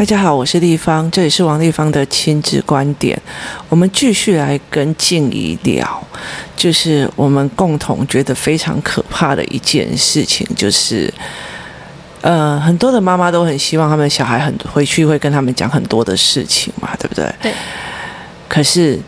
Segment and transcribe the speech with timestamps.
[0.00, 3.20] 大家好，我是丽芳，这里是王丽芳的亲子观点。
[3.68, 6.02] 我们继续来跟静怡聊，
[6.56, 11.12] 就是我们共同觉得非常可怕的一件事情，就是
[12.22, 17.30] 呃，很多的妈妈都很希望他们小孩很回去会跟他们讲很多的事情嘛，对不对？
[17.42, 17.52] 对。
[18.48, 18.98] 可是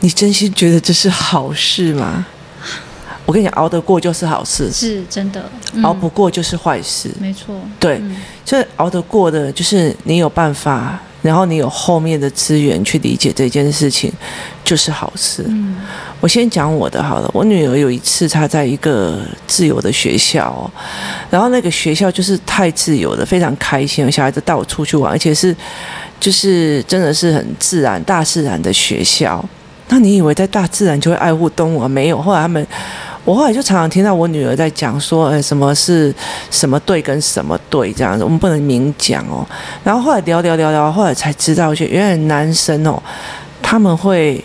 [0.00, 2.26] 你真心觉得这是好事吗？
[3.28, 5.38] 我跟你讲，熬得过就是好事，是真的；
[5.74, 7.54] 嗯、熬不过就是坏事，没错。
[7.78, 8.00] 对，
[8.42, 14.10] 这、嗯、熬得过的，就是你有办法，然后你有后面的资源去理解这件事情，
[14.64, 15.44] 就是好事。
[15.46, 15.76] 嗯，
[16.20, 17.30] 我先讲我的好了。
[17.34, 20.70] 我女儿有一次，她在一个自由的学校，
[21.28, 25.54] 然后那个学校就是太自由了，非常开心，小孩子带我出去玩，而且是
[26.18, 29.44] 就是真的是很自然、大自然的学校。
[29.90, 31.88] 那你以为在大自然就会爱护动物啊？
[31.88, 32.66] 没有，后来他们。
[33.28, 36.14] 我后来就常常听到我女儿在讲说，呃，什么是
[36.50, 39.46] 什么队跟什么队这样子，我们不能明讲哦。
[39.84, 42.98] 然后后来聊聊聊聊，后来才知道，就原来男生哦，
[43.62, 44.42] 他们会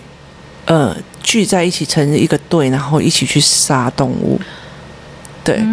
[0.66, 4.38] 呃聚在一起成一个队，然后一起去杀动物。
[5.46, 5.64] 对，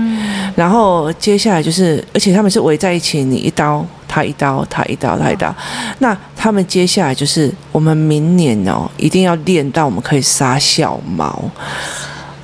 [0.55, 5.53] 然后接下来就是，而且他们是围在一起，你一刀他一刀，他一刀他一刀。
[5.99, 11.51] 那他们接下来就是，我们明年哦，一定要练到我们可以杀小猫。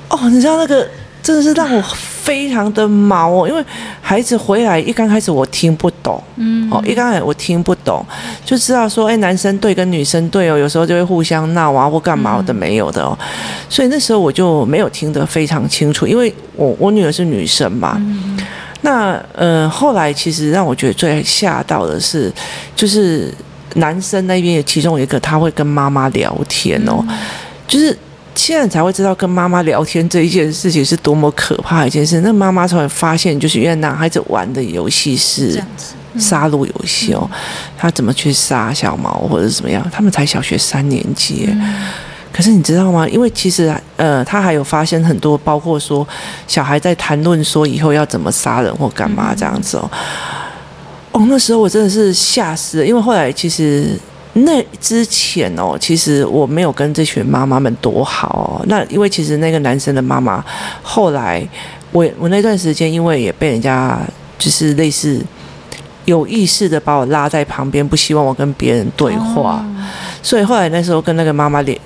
[0.09, 0.87] 哦，你知道那个
[1.23, 1.83] 真的是让我
[2.23, 3.65] 非常的毛哦，因为
[4.01, 8.05] 孩子回来一刚开始我听不懂，嗯，哦，一刚开始我听不懂，
[8.45, 13.19] 就知道说，哎，男生队跟女生队哦，有时候就会互相闹啊，或干嘛的没有的哦，
[13.69, 18.01] 所以那时候我就没有听得非常清楚，因为我我女儿是女生嘛，
[18.83, 22.33] 那呃后来其实让我觉得最吓到的是，
[22.77, 23.35] 就是
[23.75, 27.05] 男生那边有其中一个他会跟妈妈聊天哦，
[27.67, 27.97] 就是。
[28.37, 32.21] 现在才会知道跟妈妈聊天这一件事情是多么可怕的一件事。
[32.21, 35.61] 那妈妈才会发现，就是原来男孩子玩的游戏是
[36.19, 37.29] 杀戮游戏哦。
[37.77, 39.85] 他怎么去杀小猫或者怎么样？
[39.91, 41.49] 他们才小学三年级，
[42.31, 43.09] 可是你知道吗？
[43.09, 46.07] 因为其实呃，他还有发现很多，包括说
[46.47, 49.91] 小孩在谈论说以后要怎么杀人或干嘛这样子哦。
[51.13, 53.99] 哦，那时候我真的是吓死了，因为后来其实。
[54.39, 58.65] 那之前哦，其实我没有跟这群妈妈们多好哦。
[58.69, 60.45] 那因为其实那个男生的妈妈，
[60.83, 61.47] 后来
[61.91, 63.99] 我我那段时间因为也被人家
[64.39, 65.25] 就是类似
[66.05, 69.65] 有意识的把我拉在旁边，不希望我跟别人对话，
[70.23, 71.79] 所以后来那时候跟那个妈妈连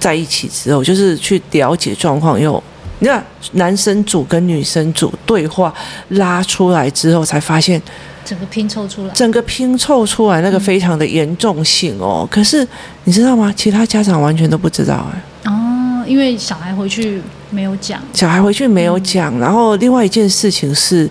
[0.00, 2.60] 在一起之后，就是去了解状况，又你
[3.04, 5.72] 看男生组跟女生组对话
[6.08, 7.80] 拉出来之后，才发现。
[8.24, 12.26] 整个拼凑出来，整个拼凑出来那个非常的严重性哦。
[12.30, 12.66] 可是
[13.04, 13.52] 你知道吗？
[13.54, 15.50] 其他家长完全都不知道哎。
[15.52, 17.20] 哦，因为小孩回去
[17.54, 18.00] 没有讲。
[18.12, 19.38] 小孩回去没有讲。
[19.38, 21.08] 然后另外一件事情是，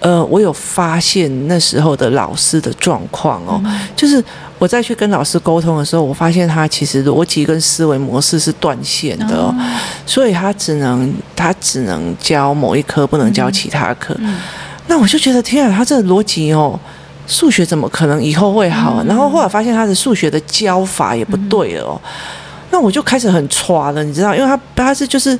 [0.00, 3.60] 呃，我有发现那时候的老师的状况哦，
[3.96, 4.22] 就是
[4.58, 9.54] 我再去跟老师沟通的时候，我发现他其实逻辑跟思维模式是断线的哦，
[10.04, 14.14] 所以他只能他只能教某一科，不能教其他科。
[14.88, 16.78] 那我就觉得天啊，他这个逻辑哦，
[17.26, 19.02] 数学怎么可能以后会好？
[19.08, 22.00] 然后后来发现他的数学的教法也不对了哦。
[22.70, 25.38] 那我就开始很抓了，你知道，因为他他是就是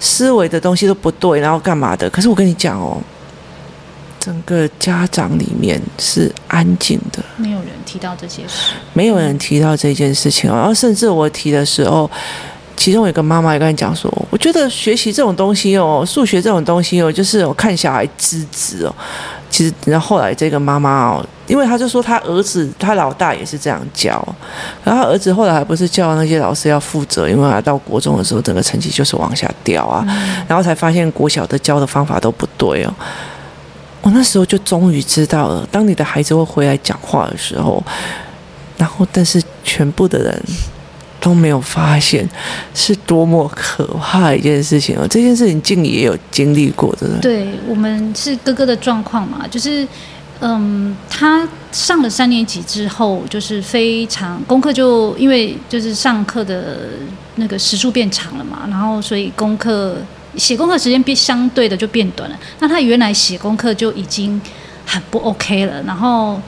[0.00, 2.08] 思维的东西都不对，然后干嘛的？
[2.10, 3.00] 可是我跟你讲哦，
[4.20, 10.54] 整个家长里面是安静的，没有人提到这些事，没有人提到这件事情哦。
[10.54, 12.10] 然后甚至我提的时候。
[12.80, 18.94] 其中有一个妈妈也跟你讲说，我觉得学习这种东西哦，数学这种东西哦，就是我看小孩资质哦。
[19.50, 24.22] 其实，然后后来这个妈妈哦，因为他就说他儿子他老大也是这样教，
[24.84, 30.04] 然后他儿子后来还不是叫那些老师要负责，因为他到国中的时候整个成绩就是往下掉啊，
[30.46, 32.94] 然后才发现国小的教的方法都不对哦。
[34.02, 37.82] 我那时候就终于知道了，当你的孩子会回来讲话的时候，
[38.76, 40.42] 然后但是全部的人。
[41.20, 42.28] 都没有发现
[42.74, 45.06] 是多么可怕一件事情哦！
[45.08, 47.08] 这件事情静也有经历过的。
[47.20, 49.86] 对，我们是哥哥的状况嘛，就是
[50.40, 56.90] 嗯，他上了三年级之后，就是非常功课就因为就是上课的
[57.34, 59.96] 那个时数变长了嘛，然后所以功课
[60.36, 62.38] 写功课时间变相对的就变短了。
[62.60, 64.40] 那他原来写功课就已经
[64.86, 66.40] 很不 OK 了，然后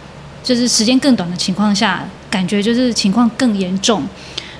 [0.44, 4.04] 就是时间更短的情况下，感觉就是情况更严重。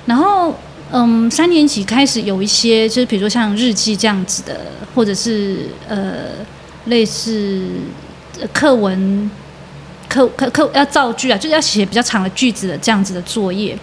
[0.05, 0.53] 然后，
[0.91, 4.59] 嗯，三年级开始有一些，就是比如说像日记这样子的，
[4.95, 6.25] 或者是呃，
[6.85, 7.65] 类似
[8.51, 9.29] 课文、
[10.09, 13.77] 课课课要造句啊，就是要写比较长的句子的这样子的作业。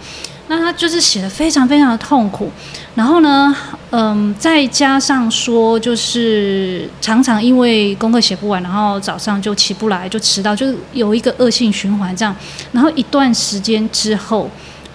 [0.51, 2.51] 那他就是写的非常非常的痛苦，
[2.95, 3.55] 然后呢，
[3.91, 12.35] 嗯，再加上说就是常常因为功课写不完，然后早上就起不来，就迟到，就是有一个恶性循环这样。
[12.71, 14.49] 然后一段时间之后，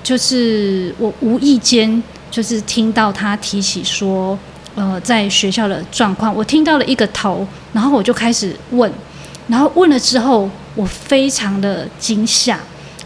[0.05, 4.39] 就是我无意间就是听到他提起说，
[4.77, 8.93] 呃，在学校的状况，我听到了一个头，然后我就开始问，
[9.49, 12.61] 然后问了之后，我非常的惊吓。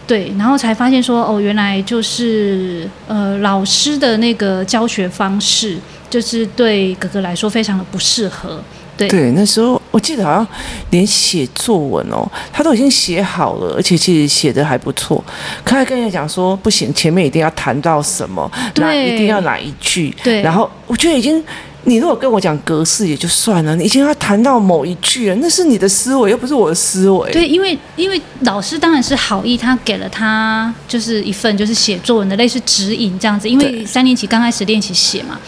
[0.08, 5.76] 对，然后才发现说，哦，原来就是呃，老师的那个教学方式，
[6.08, 8.60] 就是对哥哥来说非常的不适合。
[8.96, 10.46] 对，对，那时候我记得好像
[10.90, 15.22] 连写作文哦，他都已经写好了，而且其实写的还不错。
[15.64, 20.14] 他还跟人讲说，不行，前面一定要谈到什么，那一定要哪一句。
[20.22, 21.42] 对，然后我觉得已经。
[21.84, 27.32] 你如果跟我讲格式也就算了，你已经要谈到某一句了，那是你的思维，又不是我的思维。
[27.32, 35.38] 对，因为因为老师当然是好意，他给了他就是一份就是写作文的类似指引这样子，因为三年级刚开始练习写嘛。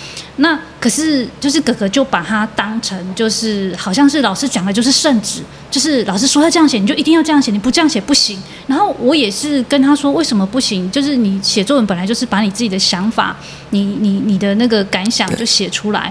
[0.42, 8.42] 那可是就是哥哥就把它当成就是好像是老师讲的就是圣旨，就是老师说要这样写你就一定要这样写，你不这样写不行。
[8.66, 13.36] 然后我也是跟他说为什么不行，就是你写作文本来就是把你自己的想法，
[13.68, 16.10] 你你你的那个感想就写出来。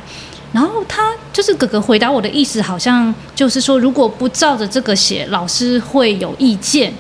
[0.54, 6.94] 然后他就是哥哥回答我的意思好像就是说如果不照着这个写，老师会有意见。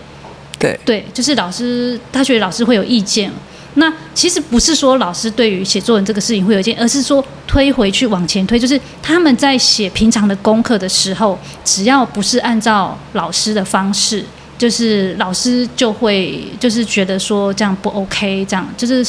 [0.57, 3.31] 对对，就是老师他觉得老师会有意见。
[3.79, 14.23] 那其实不是说老师对于写作文这个事情会有意见，而是说推回去往前推，就是他们在写平常的功课的时候，只要不是按照老师的方式，
[14.57, 19.05] 就是老师就会就是觉得说这样不 OK，这样就是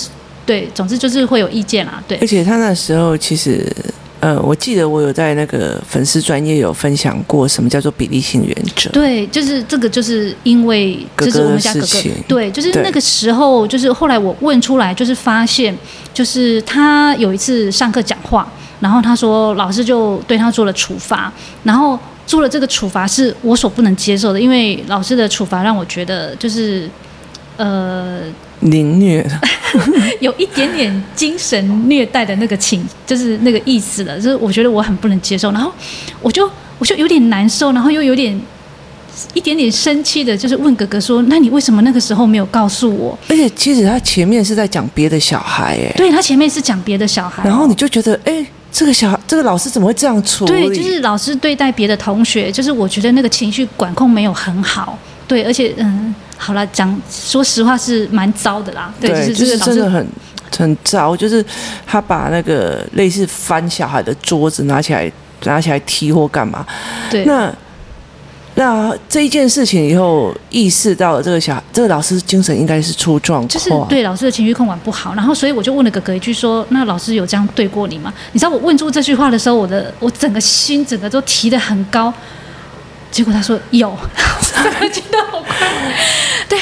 [0.46, 2.16] 对，总之就是会有意见啦，对。
[2.18, 3.70] 而且他那时候其实。
[4.20, 8.90] 呃，我记得我有在那个粉丝专业有分享过什么叫做比例性原则。
[8.90, 11.86] 对，就是这个，就是因为就是我们家哥哥。
[12.28, 15.74] 对，就是那个时候，就是后来我问出来，就是发现，
[16.12, 18.46] 就是他有一次上课讲话，
[18.80, 21.32] 然后他说老师就对他做了处罚，
[21.64, 26.86] 然后做了这个处罚是我所不能接受的，因为老师的处罚让我觉得就是
[27.56, 28.20] 呃。
[28.60, 29.26] 凌虐，
[30.20, 34.16] 有一点点精神虐待的那个情，就是那个意思了。
[34.16, 35.72] 就是我觉得我很不能接受，然后
[36.20, 36.48] 我就
[36.78, 38.38] 我就有点难受，然后又有点
[39.32, 50.52] 一点点生气的，就是问哥哥说：“那你为什么那个时候没有告诉我？”而且其实他前面是在讲别的小孩，哎，对他前面是讲别的小孩，然后你就觉得，哎，这个小孩，这个老师怎么会这样处理？
[50.52, 54.98] 对，就是老师对待别的同学，就是我觉得那个情绪管控没有很好。
[55.26, 56.14] 对，而且嗯。
[56.42, 58.90] 好了，讲说实话是蛮糟的啦。
[58.98, 60.06] 对，对就是真的很
[60.56, 61.44] 很糟，就是
[61.86, 65.12] 他把那个类似翻小孩的桌子拿起来，
[65.44, 66.66] 拿起来踢或干嘛。
[67.10, 67.54] 对，那
[68.54, 75.14] 那这一件事情以后意识到了这个小这个老师精神应该是出状况，就是对老师的情绪控管不好。
[75.14, 82.12] 然后，所以我就问了哥哥一句说：“那老师有这样对过你吗？”你知道我问出这句话的时候，我的我整个心整个都提得很高。
[83.10, 85.66] 结果他说有， 我觉得好快。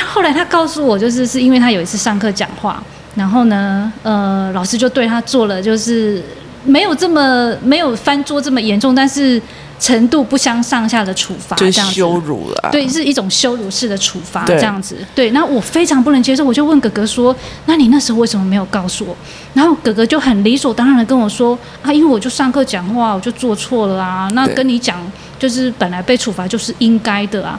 [0.09, 2.83] 后来他告诉我，就是是因为他有一次上课讲话，
[3.15, 6.23] 然后呢，呃，老师就对他做了，就是
[6.65, 9.41] 没有这么没有翻桌这么严重，但是
[9.79, 12.69] 程度不相上下的处罚，这样子，羞辱了。
[12.73, 14.97] 对，是一种羞辱式的处罚，这样子。
[15.15, 17.35] 对，那我非常不能接受，我就问哥哥说
[17.67, 19.17] ：“那你那时候为什么没有告诉我？”
[19.55, 24.99] 然后哥哥就很理所当然的跟我说：“啊，因为我就上课讲话，我就做错了啊，那跟你讲。”
[25.39, 27.57] 就是本来被处罚就是应该的啊，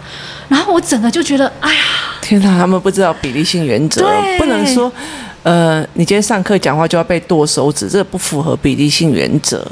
[0.50, 1.82] 然后我整个就觉得，哎呀，
[2.20, 4.06] 天哪，他们不知道比例性原则，
[4.38, 4.92] 不能说，
[5.44, 9.66] 呃，你今天上课讲话就要被剁手指，这不符合比例性原则。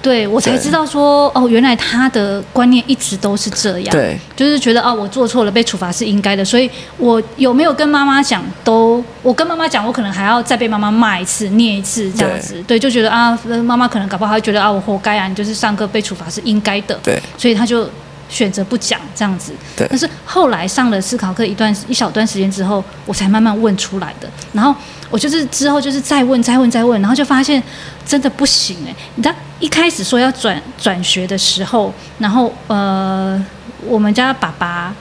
[0.00, 3.90] 对，我才知道说哦，原来他的观念一直都是这样。
[3.92, 12.54] 对，就是觉得哦，我做错了被处罚是应该的，所以我有没有跟妈妈讲都，我跟妈妈讲，我可能还要再被妈妈骂一次、念一次这样子。
[12.54, 16.98] 对，对，就觉得啊，妈妈可能搞不好会觉得啊，我活该啊，你就是上课被处罚是应该的。
[17.02, 17.88] 对，所以他就
[18.30, 19.52] 选择不讲这样子。
[19.76, 24.28] 对，但是后来上了思考课一段一小段时间之后，我才慢慢问出来的。
[24.54, 24.74] 然后
[25.10, 27.62] 我就是之后就是再问、再问、再问，然后就发现
[28.06, 29.34] 真的不行哎，你知道。
[29.58, 33.44] 一开始说要转转学的时候，然后呃，
[33.84, 34.94] 我们家爸爸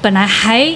[0.00, 0.72] 本来还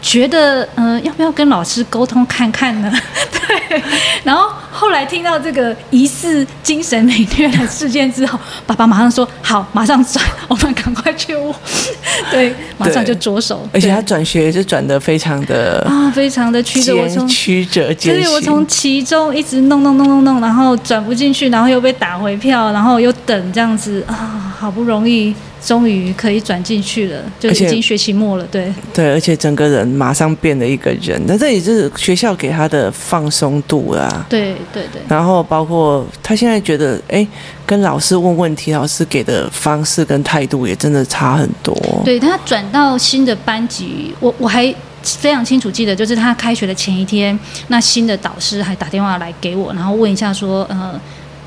[0.00, 2.90] 觉得，嗯、呃，要不要跟老师沟通看看呢？
[3.48, 3.82] 对，
[4.22, 11.54] 然后后来听到这个疑似精神凌虐的事件之后，爸爸马上说好，马上转，我们赶快去问，
[12.30, 13.66] 对，马上就着手。
[13.72, 31.20] 而且他转学也是转的非常的啊，非常的曲折，我从曲折艰辛，所以我从其中一直弄弄弄弄弄，然后转不进去，然后又被打回票，然后又等这样子啊，好不容易终于可以转进去了，就已经学期末了，对对，而且整个人马上变了一个人。
[31.26, 35.02] 那这也是学校给他的放松度啊，对对对。
[35.08, 37.26] 然后包括他现在觉得，哎，
[37.66, 41.76] 跟老师问问题，老师给的方式跟态度也真的差很多。
[42.04, 44.72] 对，他转到新的班级，我我还
[45.02, 50.98] 非常清楚记得，就是他开学的前一天，那新的导师还打电话来给我，然后问一下说，呃。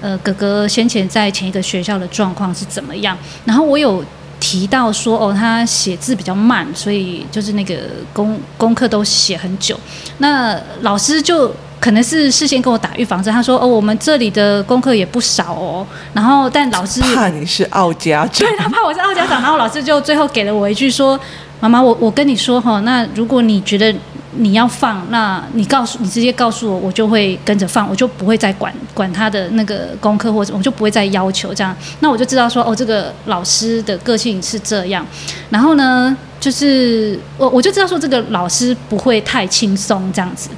[0.02, 3.16] 呃，哥哥先前在前一个学校的状况是怎么样？
[3.46, 4.04] 然后我有
[4.40, 7.76] 提到说，哦，他写字比较慢，所以就是那个
[8.12, 9.80] 功功课都写很久。
[10.18, 15.86] 那老师就可能是事先跟我打预防针，他说，哦，我们这里的功课也不少哦。
[16.14, 19.42] 然后，但老师 怕你是傲家长， 对，他怕我是傲家长。
[19.42, 21.20] 然后老师就最后给了我一句说，
[21.60, 23.94] 妈妈，我我跟你说哈，那如果你觉得。
[24.34, 31.76] 你要放，那你告诉你直接告诉我，我就会跟着放，我就不会再管管他的那个功课或者我就不会再要求这样。
[32.00, 35.06] 那我就知道说，哦，这个老师的个性是这样。
[35.50, 40.50] 然后呢，就是我我就知道说，这个老师不会太轻松这样子。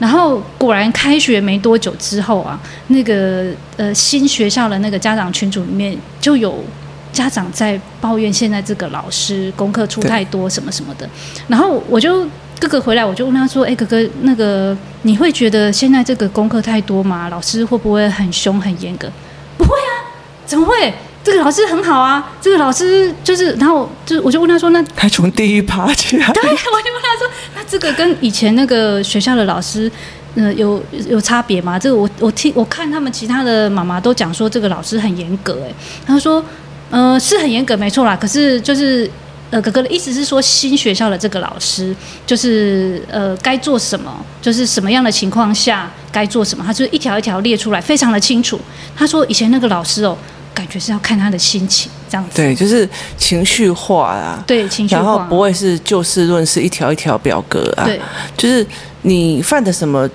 [0.00, 2.58] 然后果然开学没多久之后啊，
[2.88, 3.46] 那个
[3.76, 6.64] 呃新学校的那个家长群组里面就有
[7.12, 11.08] 家长在抱怨现在这个老师功课出太多什么什么的。
[11.46, 12.26] 然后我就。
[12.60, 17.30] 哥哥回来，我就问他说：“哎，哥哥，那个你会觉得现在这个功课太多吗？
[17.30, 19.10] 老师会不会很凶很严格？
[19.56, 20.12] 不会啊，
[20.44, 20.92] 怎么会？
[21.24, 23.52] 这个老师很好啊，这个老师就是……
[23.52, 29.90] 然后就我就问他说：那他从地狱爬起来， 对，我就问他说：那这个跟以前那个学校的老师，
[30.34, 31.78] 呃，有有差别吗？
[31.78, 35.74] 这个我我听我看他们其他的妈妈都讲说这个老师很严格，哎，
[36.06, 36.44] 他说，
[36.90, 39.10] 呃，是很严格，没错啦，可是就是。”
[39.50, 48.60] 呃，哥哥的意思是说，新学校的这个老师就是呃，该做什么，就是什么样的情况下该做什么，他就一条一条列出来，非常的清楚。
[48.96, 50.16] 他说以前那个老师哦，
[50.54, 52.36] 感觉是要看他的心情这样子。
[52.36, 52.88] 对，就是
[53.18, 54.42] 情绪化啊。
[54.46, 55.00] 对，情绪化。
[55.00, 57.84] 然后不会是就事论事，一条一条表格啊。
[57.84, 58.00] 对，
[58.36, 58.64] 就是。
[59.02, 60.06] 你犯的什么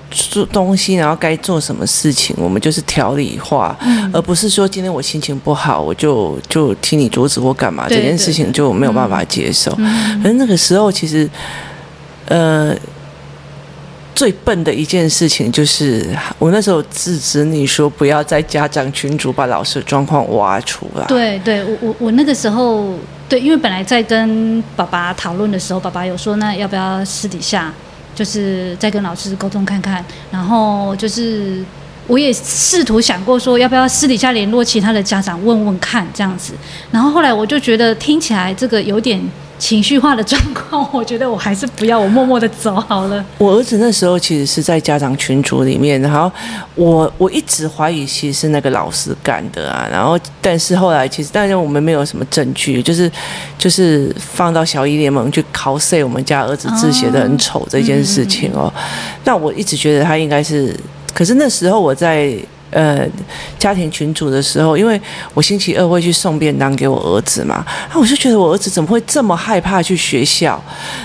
[0.52, 9.74] 东西，然后该做什么事情，我们就是条理化，嗯、而不是说今天我心情不好，我就就踢你桌子或干嘛，这件事情就没有办法接受。
[9.78, 11.28] 嗯、可是那个时候，其实，
[12.26, 12.72] 呃，
[14.14, 16.06] 最笨的一件事情就是，
[16.38, 21.04] 我那时候制止你说不要在家长群组把老师的状况挖出来。
[21.06, 22.94] 对对，我我我那个时候，
[23.28, 27.74] 对，因为本来在跟爸爸讨论的时候，爸爸有说，那要不要私底下？
[28.16, 31.64] 就是再跟老师沟通看看，然后就是
[32.08, 36.54] 我也试图想过说要不要私底下联络其他的家长问问看这样子，
[36.90, 39.22] 然后后来我就觉得听起来这个有点。
[39.58, 43.24] 情绪化的状况，我觉得我还是不要，我默默的走好了。
[43.38, 46.30] 我儿子那时候其实是在家长群组里面，然后
[46.74, 53.10] 我我一直怀疑其实是那个老师干的啊，然后但是后来其实但是我们没有什么证据，就是
[53.58, 58.72] 就是放到小一联盟去考 C 我们家儿子字写的很丑这件事情哦，
[59.24, 60.74] 那我一直觉得他应该是，
[61.14, 62.36] 可是那时候我在。
[62.70, 63.06] 呃，
[63.58, 65.00] 家庭群组的时候，因为
[65.34, 70.60] 我星期二会去送便当给我儿子嘛，那我就觉得我儿子怎么会这么害怕去学校？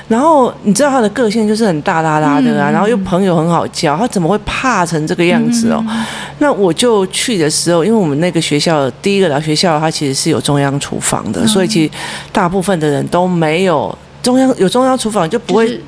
[0.08, 5.84] 然后你知道他的个性就是很大啦啦的啊，嗯、然后又朋友很好交，他怎么会怕成这个样子哦？
[5.88, 6.06] 嗯、
[6.39, 11.91] 那我就去的时候，因为我们那个学校第一个老学校，它其实是有中央厨房的，嗯、所以其实
[12.32, 15.80] 大部分的人都没有中央有中央厨房就不会。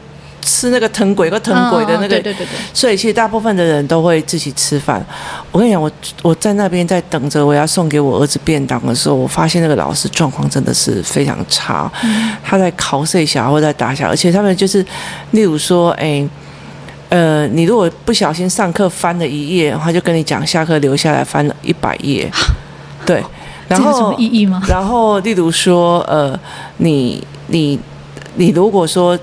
[0.43, 5.03] 吃那个藤鬼，个藤鬼的那个，对对对对，所以其实大部分的人都会自己吃饭。
[5.51, 11.91] 我跟你讲，我我在那边在等着我要送给我儿子便当的时候，我发现那个老师状况真的是非常差。
[12.43, 14.85] 他在考试小孩或在打小孩，而且他们就是，
[15.31, 16.27] 例如说，哎，
[17.09, 22.29] 呃，你如果不小心上课翻了一页，他就跟你讲下课留下来翻了一百页。
[23.05, 23.23] 对，
[23.67, 24.61] 然后有什么意义吗？
[24.67, 26.37] 然后例如说，呃，
[26.77, 27.79] 你你
[28.35, 29.17] 你如果说。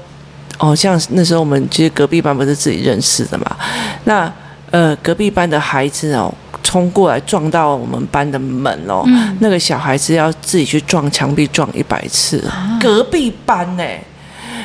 [0.61, 3.57] 哦，像那时候我们其实隔壁班不是自己认识的嘛？
[4.05, 4.31] 那
[4.71, 12.39] 呃，隔壁班的孩子哦，冲过来撞到我们班的门哦，嗯、那个小孩子要自己去撞墙壁撞一百次。
[12.47, 13.83] 啊、隔壁班呢？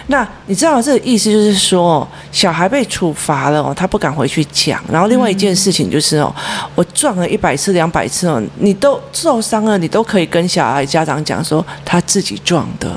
[0.07, 4.83] 那你知道这个意思就是说，小孩被处罚了哦，他不敢回去讲。
[4.91, 12.91] 然后另外一件事情就是哦，嗯、我撞了一百次、两百次哦，你都受伤了，你都可以跟小孩家长讲说他自己撞的。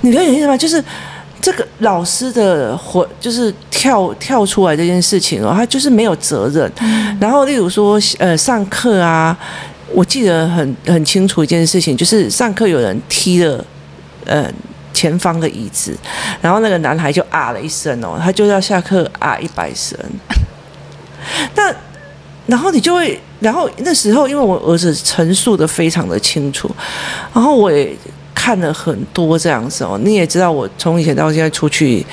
[0.00, 0.56] 你可以理解吗？
[0.56, 0.82] 就是。
[1.40, 6.70] 这个老师的活就是跳跳出来这件事情哦，他就是没有责任。
[6.80, 9.36] 嗯、然后，例如说，呃，上课啊，
[9.92, 13.64] 我记得很很清楚一件事情，就是上课有人踢了
[14.24, 14.50] 呃
[14.92, 15.96] 前方的椅子，
[16.40, 19.96] 然后那个男孩就啊了一声哦，他就要下课啊一百声。
[21.54, 21.72] 那
[22.46, 26.70] 然后你就会然后那时候，因为我儿子陈述的非常的清楚，
[27.34, 27.94] 然后我也
[28.46, 29.98] 看了很多这样子哦。
[30.04, 32.06] 你也知道，我从以前到现在出去，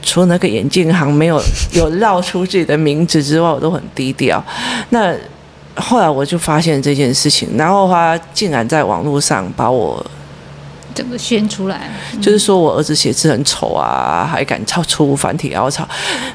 [0.00, 1.42] 除了那个眼镜行没有
[1.72, 4.40] 有绕出自己的名字之外，我都很低调。
[4.90, 5.12] 那
[5.74, 10.06] 后来我就发现这件事情，然后他竟然在网络上把我。
[10.94, 11.90] 整个宣出来？
[12.22, 15.88] 就是说我儿子写字很丑啊，还敢抄出繁体凹槽，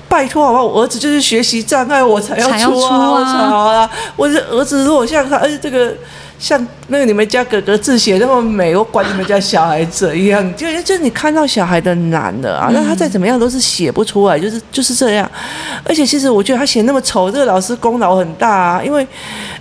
[0.10, 0.66] 拜托好不好？
[0.66, 3.90] 我儿子就是学习障碍，我才要出啊！
[4.18, 5.94] 我的儿子如果像他，而且这个。
[6.46, 10.56] 像那个你们家哥哥字写那么美，我管你们家小孩怎样？
[10.56, 15.28] 就就你看到小孩的难了啊，那他再怎么样都是写不出来，就是就是这样。
[15.84, 19.08] 而且其实我觉得他写那么丑，这个老师功劳很大啊，因为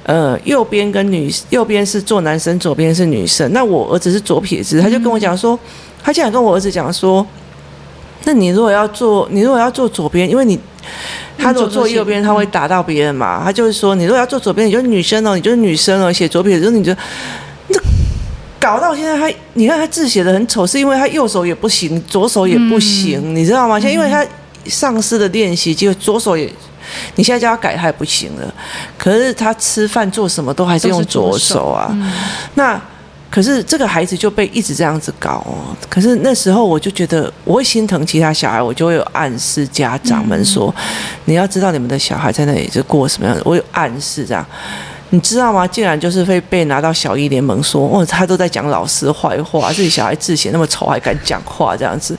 [0.03, 3.51] 呃右边跟女右边是做男生，左边是女生。
[3.55, 5.59] 那我儿子是左撇子，他就跟我讲说，
[6.03, 7.27] 他竟然跟我儿子讲说，
[8.25, 10.59] 那你如果要做，你如果要做左边，因为你。
[11.37, 13.41] 他如果坐右边，他会打到别人嘛？
[13.43, 16.13] 他就是说，你如果要坐左边，你就是女生哦，你就是女生哦。
[16.13, 16.95] 写左撇子，你就
[17.71, 17.81] 这
[18.61, 23.81] 搞到现在，他你看他字写的很丑，是因为他右手也不行，左手也不行，嗯、你知道吗？
[23.81, 24.25] 现在因为他
[24.67, 26.51] 丧失了练习，就左手也，
[27.17, 28.55] 你现在叫他改，他也不行了。
[28.97, 31.89] 可是他吃饭做什么都还是用左手啊。
[31.89, 32.13] 手嗯、
[32.55, 32.81] 那。
[33.35, 35.75] 可是这个孩子就被一直这样子搞哦。
[35.91, 40.73] 可是那时候我就觉得我会心疼其他小孩，我就会有暗示家长们说，
[41.25, 43.43] 你要知道你们的小孩在那里是过什么样的。
[43.45, 44.47] 我有暗示这样，
[45.11, 45.67] 你知道吗？
[45.67, 52.17] 竟然就是会被拿到小一联盟说，哦，他都在讲老师坏话，自己小孩字写那么丑还敢讲话这样子。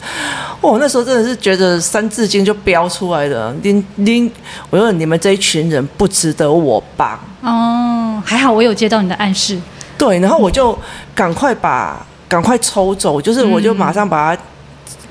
[0.60, 3.56] 哦，那时候真的是觉得三字经就飙出来的。
[3.64, 4.30] 您您，
[4.70, 7.18] 我说你们这一群人不值得我帮。
[7.42, 9.58] 哦，还好我有接到你的暗示。
[9.98, 10.78] 对，然后我就
[11.14, 14.42] 赶快把赶快抽走，就是我就马上把他，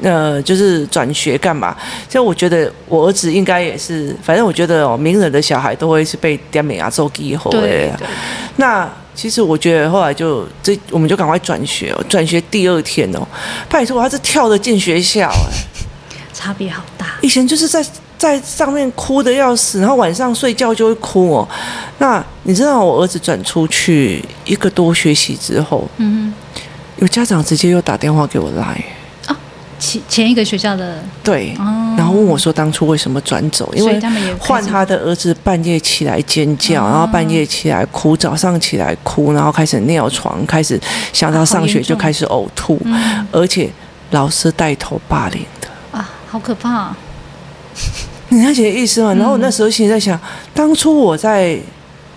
[0.03, 1.77] 呃，就是转学干嘛？
[2.09, 7.91] 所以我觉得我儿子应该也是，反正我觉得哦，名人的小孩都会是被点美啊、做记号的。
[8.57, 12.05] 那其实我觉得后来就这，我们就赶快转学哦。
[12.09, 13.27] 转学第二天哦，
[13.69, 15.85] 拜托，他是跳着进学校，哎，
[16.35, 17.07] 差别好大。
[17.23, 17.85] 以前就是在。
[18.17, 21.49] 在上面哭的要死，然后晚上睡觉就会哭哦。
[21.99, 26.63] 那你知道我儿子转出去一个多学期之后，嗯哼，
[26.97, 28.83] 有家长直接又打电话给我来，
[29.29, 29.37] 哦，
[29.79, 33.71] 前前一个学校的对，哦，然后问我说当初为什么转走？
[33.75, 34.01] 因为
[34.39, 40.81] 换他的儿子半夜起来尖叫，然后半夜起来哭，早上起来哭，然后开始尿床，开始
[41.13, 42.81] 想到上学就开始呕吐，
[43.31, 43.71] 而且
[44.13, 46.95] 老师带头霸凌的啊，好可怕！
[48.31, 49.15] 你了解意思吗？
[49.15, 50.19] 然后我那时候心里在想，
[50.53, 51.57] 当初我在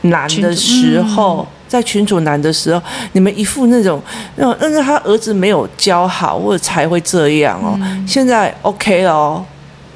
[0.02, 4.02] 难的时候，在群主难的时候，你们一副那种，
[4.36, 7.78] 那种那是他儿子没有教好，或者才会这样哦。
[8.08, 9.44] 现在 OK 哦，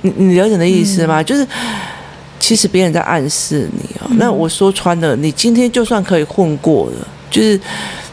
[0.02, 1.24] 你你了解的意思吗？
[1.24, 1.48] 就是
[2.40, 4.08] 其实别人在暗示你哦。
[4.18, 7.60] 那我说穿了，你今天就算可以混过了，就是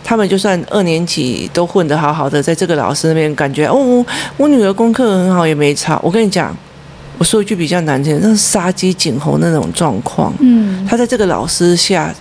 [0.04, 4.04] 他们就算二年级都混得好好的，在这个老师那边感觉哦，
[4.36, 6.00] 我女儿功课很好，也没差。
[6.02, 6.56] 我跟你讲。
[7.18, 10.32] 我说一句比较难听，那是杀鸡儆猴那种状况。
[10.38, 12.14] 嗯，他在这个老师下，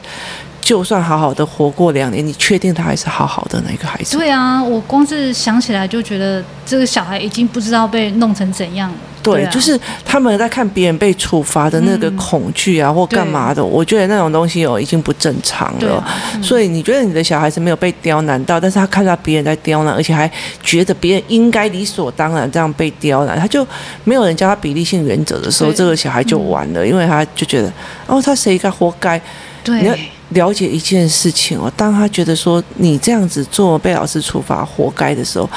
[0.67, 4.17] 就算好好的活过两年，你确定他还是好好的那个孩子？
[4.17, 8.97] 对啊，我光是想起来就觉得这个小孩已经不知道被弄成怎样了。
[9.23, 16.03] 对，就是他们在看别人被处罚的那个恐惧啊，或干嘛的，我觉得那种东西哦，已经不正常了。
[16.43, 20.29] 所以你觉得你的小孩子没有被刁难到，但是他看到别人在刁难，而且还
[20.61, 23.65] 觉得别人应该理所当然这样被刁难，他就
[24.03, 27.71] 没有人教他比例性原则的时候，这个小孩就完了，因为他就觉得
[28.05, 29.21] 哦，他谁该活该？
[29.63, 35.49] 对，了解一件事情哦，当他觉得说你这样子做被老师处罚活该的时候，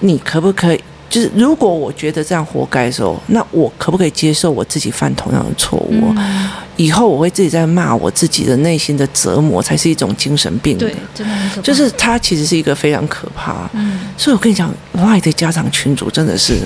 [0.00, 0.80] 你可不可以？
[1.08, 6.12] 就是如果我觉得这样活该的时候，那我可不可以接受我自己犯同样的错误？
[6.16, 10.78] 嗯、以后我会自己在骂我自己的内心的折磨，才是一种精神病。
[10.78, 11.62] 对，真的很可怕。
[11.62, 13.68] 就是他其实是一个非常可怕。
[13.74, 16.58] 嗯，所以我跟你讲，LINE 的家长群主真的是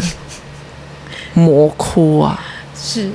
[1.34, 2.40] 魔窟啊！
[2.80, 3.10] 是，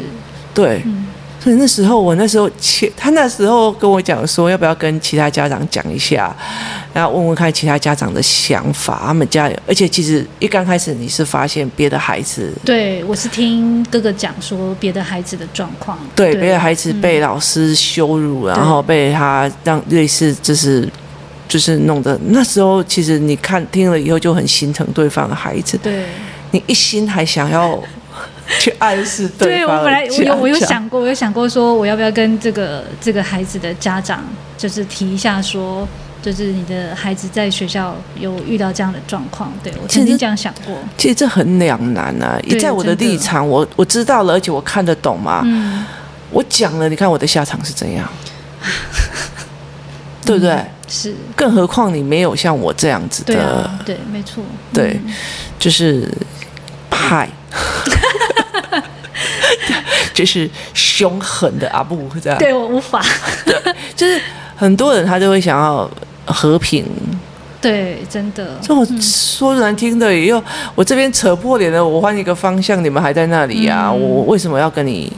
[0.53, 0.81] 对。
[0.85, 1.07] 嗯
[1.43, 6.35] 所以那时候，我那时候前，他那时候跟我讲说，要不要跟其他家长讲一下，
[6.93, 9.01] 然后问问看其他家长的想法。
[9.07, 20.87] 他们家，而且其实一刚开始你是发现别的孩子，对，我是听哥哥讲说别的孩子的状况，对，别的孩子被老师羞辱，然后被他让类似就是
[21.47, 26.05] 就是弄得那时候，其实你看听了以后就很心疼对方的孩子，对，
[26.51, 27.81] 你一心还想要。
[28.59, 29.65] 去暗示对方。
[29.65, 34.23] 对，我本来我有我有想过，我有想过说，我要不要跟这个这个孩子的家长，
[34.57, 35.87] 就是提一下说，
[36.21, 39.51] 就是你的孩子在学校有遇到这样的状况。
[39.63, 40.75] 对，我曾经这样想过。
[40.97, 42.39] 其实这很两难啊！
[42.43, 45.41] 也在我的立场，我我知道了，而且我看得懂嘛。
[45.45, 45.85] 嗯。
[46.29, 48.07] 我讲了，你看我的下场是怎样？
[50.23, 50.51] 对不对？
[50.53, 51.15] 嗯、是。
[51.35, 55.13] 更何况你没有像我这样子的，对啊，对，没错，对，嗯、
[55.59, 56.09] 就是
[56.89, 57.27] 派，
[60.21, 62.37] 就是凶狠的阿布这样。
[62.37, 63.03] 对，我无法。
[63.43, 63.55] 对，
[63.95, 64.21] 就是
[64.55, 65.89] 很多人他都会想要
[66.25, 66.85] 和平。
[67.59, 68.57] 对，真的。
[68.61, 70.43] 这我说难听的，也有
[70.75, 73.89] 我这边扯破脸了，我换一个方向，你们还在那里呀、啊？
[73.91, 75.11] 嗯、我为什么要跟你？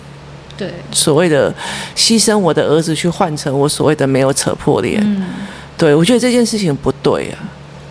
[0.57, 1.53] 对，所谓的
[1.95, 5.01] 牺牲我的儿子去换成我所谓的没有扯破脸。
[5.03, 5.25] 嗯，
[5.77, 7.39] 对，我觉得这件事情不对啊。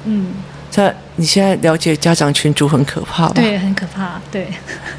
[0.04, 0.28] 嗯，
[0.70, 3.34] 在你现在了解家长群组很可怕吧？
[3.36, 4.20] 对，很可怕。
[4.28, 4.48] 对。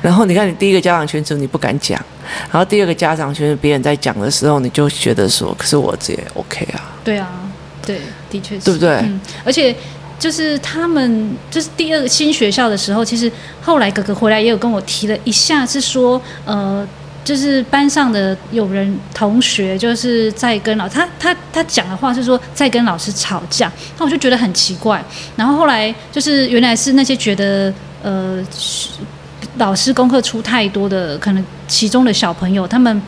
[0.01, 2.01] 然后你看，你第一个家长群组你不敢讲，
[2.49, 6.95] 然后第二个家长群组别人在讲的时候，你就觉得说，可是我这也 OK 啊。
[7.03, 7.29] 对啊。
[7.86, 8.89] 对，的确是，对不对？
[9.01, 9.75] 嗯，而且
[10.17, 13.29] 就是他们就是第二个新学校的时候，其实
[13.62, 16.88] 后来哥哥回来也有跟我提了一下，是说呃，
[17.23, 25.03] 就是班上的有人同学就是在跟老他他他讲的话是说在跟老师吵架，那我就觉得很奇怪。
[25.36, 28.43] 然后后来就是原来是那些觉得呃
[29.57, 33.01] 老师功课出太多的可能其中的小朋友，他们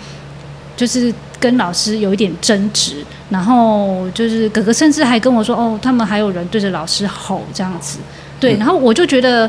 [0.76, 1.14] 就是。
[1.38, 8.00] 跟老师有一点争执，然后就是哥哥甚至还跟我说：“哦，他们还有人对着老师吼这样子。”
[8.40, 9.48] 对，然后我就觉得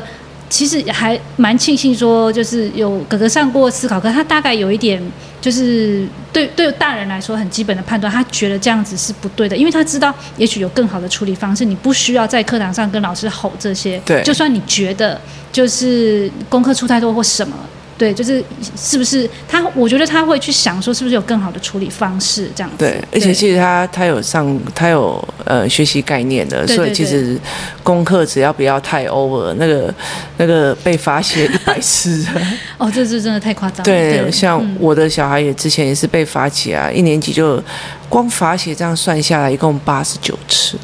[0.49, 5.01] 其实还蛮庆幸，说就是有哥哥上过思考课，他大概有一点
[5.41, 14.01] 就是对对大人来说很基本的判断，他觉得这样子是不对的，因为他知道也许有更好的处理方式，你不需要在课堂上跟老师吼这些。
[14.05, 15.19] 对，就算你觉得
[15.51, 17.55] 就是功课出太多或什么。
[17.97, 18.43] 对，就是
[18.75, 19.65] 是不是他？
[19.73, 22.77] 我觉得他会去想说，是不是有更好的处理方式这样子。
[22.77, 27.37] 对，而且其实他他有上，他有呃学习概念的，所以其实
[27.81, 29.93] 功课只要不要太 over，那个
[30.37, 32.25] 那个被罚写一百次。
[32.77, 33.83] 哦，这这真的太夸张了。
[33.83, 37.61] 对，像我的小孩也之前也是被罚写啊，一年级就
[38.07, 40.77] 光罚写这样算下来，一共八十九次。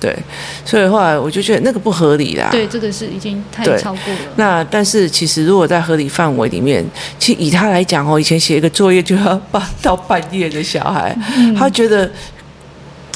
[0.00, 0.16] 对，
[0.64, 2.48] 所以后来我就觉得那个不合理啦。
[2.50, 4.20] 对，这个是已经太超过了。
[4.36, 6.82] 那但是其实如果在合理范围里面，
[7.18, 12.10] 其实以他来讲哦，以前写一个作业就要半到半夜的小孩，嗯、他觉得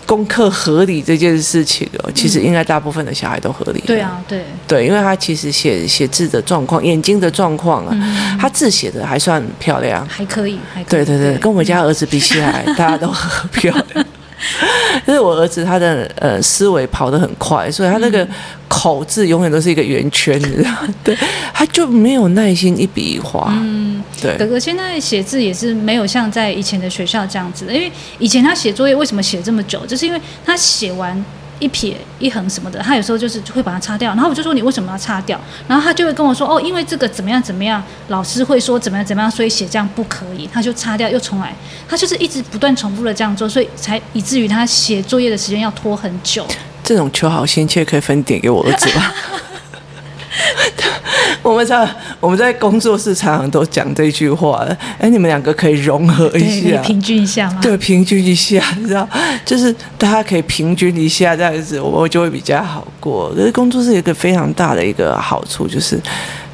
[0.05, 3.83] 功课合理这件事情哦，其实应该大部分的小孩都合理。
[3.87, 4.45] 对啊，对。
[4.69, 10.91] 对，因为他其实写写字的状况、眼睛的状况啊，嗯、他字写的还算漂亮，还可以，还可以。
[10.91, 14.07] 对对对，对跟我们家儿子比起来， 大家都很漂亮。
[15.07, 18.27] 就是我儿子，他的呃思维跑得很快，所以他那个
[18.69, 20.71] 口字永远都是一个圆圈，你知道？
[21.05, 21.17] 对，
[21.53, 23.49] 他就没有耐心一笔一画。
[23.53, 24.37] 嗯，对。
[24.37, 31.25] 哥哥现在写字也是没有像在以前的学校这样子的，因为以前他写作业为什么写这么久，就是因为他写完。
[31.59, 35.41] 一撇一横什么的，他有时候就是会把它擦掉，然后我就说，你为什么要擦掉？
[35.69, 41.55] 然后他就会跟我说哦，因为这个怎么样怎么样，老师会说怎么样怎么样，所以写这样不可以，他就擦掉又重来，
[41.89, 46.47] 他就是一直不断重复的这样做，所以才以至于他写作业的时间要拖很久。
[46.83, 49.11] 这种求好心切可以分点给我儿子吗？
[51.45, 51.87] 我们常
[52.21, 54.67] 我们在工作室常常都讲这句话，
[54.99, 57.59] 哎，你们两个可以融合一下，平均一下吗？
[57.61, 59.07] 对，平均一下，你知道，
[59.45, 63.31] 就是大家可以平均一下这样子，我就会比较好过。
[63.35, 66.01] 可是工作室有一个非常大的一个好处，就是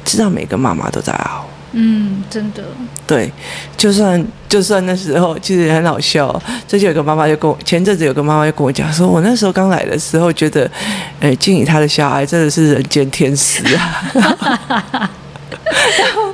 [0.03, 1.45] 知道每个妈妈都在熬。
[1.71, 2.61] 嗯，真的。
[3.11, 3.29] 对，
[3.75, 6.41] 就算就算那时候其实也很好笑。
[6.65, 10.71] 最近有个妈妈就跟我，前阵子有个妈妈就跟我讲说，我那时候刚来的时候觉得，
[11.19, 15.11] 哎，静怡她的小孩真的是人间天使啊。
[15.91, 16.33] 然后，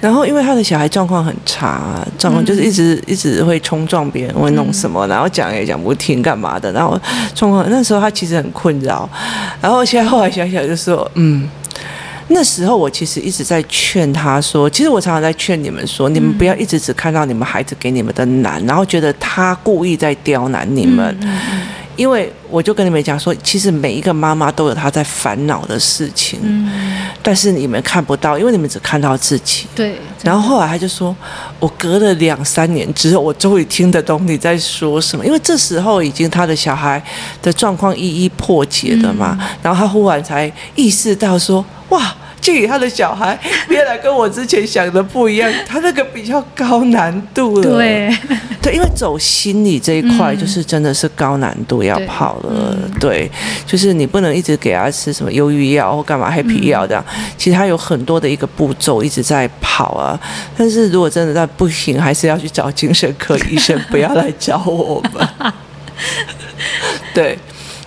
[0.00, 6.72] 然后因为他的小孩状况很差，状况就是一直一直会冲撞别人，会弄什么，然后讲也讲不听，干嘛的。
[6.72, 7.00] 然后
[7.32, 9.08] 状况那时候他其实很困扰。
[9.60, 11.48] 然后现在后来想想就说，嗯。
[12.28, 21.16] 那时候我其实一直在劝他说，其实我常常在劝你们说，你们不要一直只看到你们孩子给你们的难，然后觉得他故意在刁难你们。
[21.96, 26.38] 因为我就跟你们讲说，其实每一个妈妈都有她在烦恼的事情，
[27.20, 29.66] 但是你们看不到，因为你们只看到自己。
[29.74, 29.98] 对。
[30.22, 31.16] 然后后来他就说，
[31.58, 37.02] 我隔了两三年之后，我终于听得懂你在说什么，因为这时候已经他的小孩
[37.42, 41.64] 的状况一一破解了嘛，然后他忽然才意识到说。
[41.88, 47.62] 哇，静怡他的小孩 原来跟我之前想的不一样，他那个比较高难度了。
[47.62, 48.14] 对，
[48.60, 52.76] 对，因为走心理这一块，就是真的是高难度要跑了。
[52.76, 53.30] 嗯、对，
[53.66, 57.02] 就是你不能一直给他吃什么忧郁药或干嘛 happy 药这样，
[57.38, 60.20] 其实他有很多的一个步骤一直在跑啊。
[60.56, 65.52] 但是如果真的在不行，还是要去找精神科医生， 不要来找我们。
[67.14, 67.38] 对，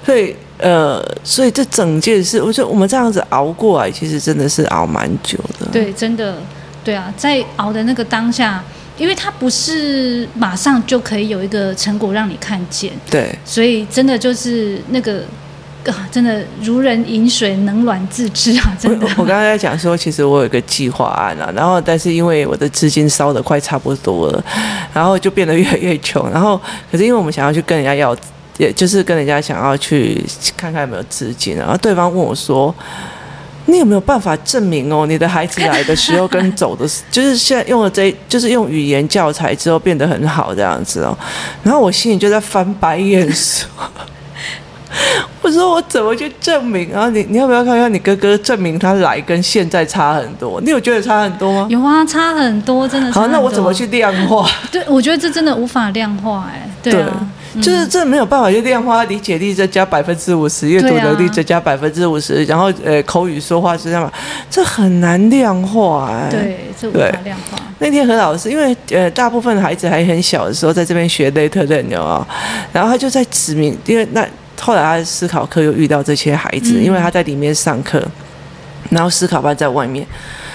[0.04, 0.36] 所以。
[0.62, 5.66] 呃，所以这整件事，我觉得我们这样子熬过来，其实真的是熬蛮久的。
[5.72, 6.38] 对，真的，
[6.84, 8.64] 对啊，在熬的那个当下，
[8.98, 15.24] 因为它不是马上就可以有一个成果让你看见，对，所以真的就是那个。
[15.88, 18.78] 啊，真的如人饮水，冷暖自知啊！
[18.80, 19.08] 真的。
[19.18, 24.44] 我刚才在讲说，其实我有一个计划案啊，然后但是因为我的资金烧的快差不多了，
[24.94, 26.30] 然后就变得越来越穷。
[26.30, 26.56] 然后
[26.92, 28.16] 可是因为我们想要去跟人家要，
[28.58, 30.24] 也就是跟人家想要去
[30.56, 32.74] 看看有没有资金，然后对方问我说
[33.68, 41.18] ：“你有没有办法证明哦，你的孩子来的时候跟走的， 就是现在用了这，就是用语言教材之后变得很好这样子哦。”
[41.64, 43.68] 然后我心里就在翻白眼说。
[45.42, 46.90] 我说我怎么去证明？
[46.92, 50.60] 然后你你要不要看看你哥哥证明他来跟现在差很多？
[50.62, 51.68] 你有觉得差很多吗？
[51.70, 53.12] 有啊，差很多，真的。
[53.12, 54.48] 好，那我怎么去量化？
[54.70, 57.28] 对，我觉得这真的无法量化，哎，对啊，对，
[57.60, 59.04] 就是这没有办法去量化。
[59.06, 64.12] 理解力再加百分之五十，阅读能力再加百分之五十，然后呃口语说话是这样嘛？
[64.50, 67.58] 这很难量化，哎，对，这无法量化。
[67.80, 71.90] 那天何老师，因为呃大部分孩子还很小的时候，在这边学 Later Learn
[72.72, 74.28] 然后他就在指明，因为那。
[74.64, 78.00] 后来他思考课又遇到这些孩子，因为他在里面上课，
[78.92, 80.06] 然后思考班在外面，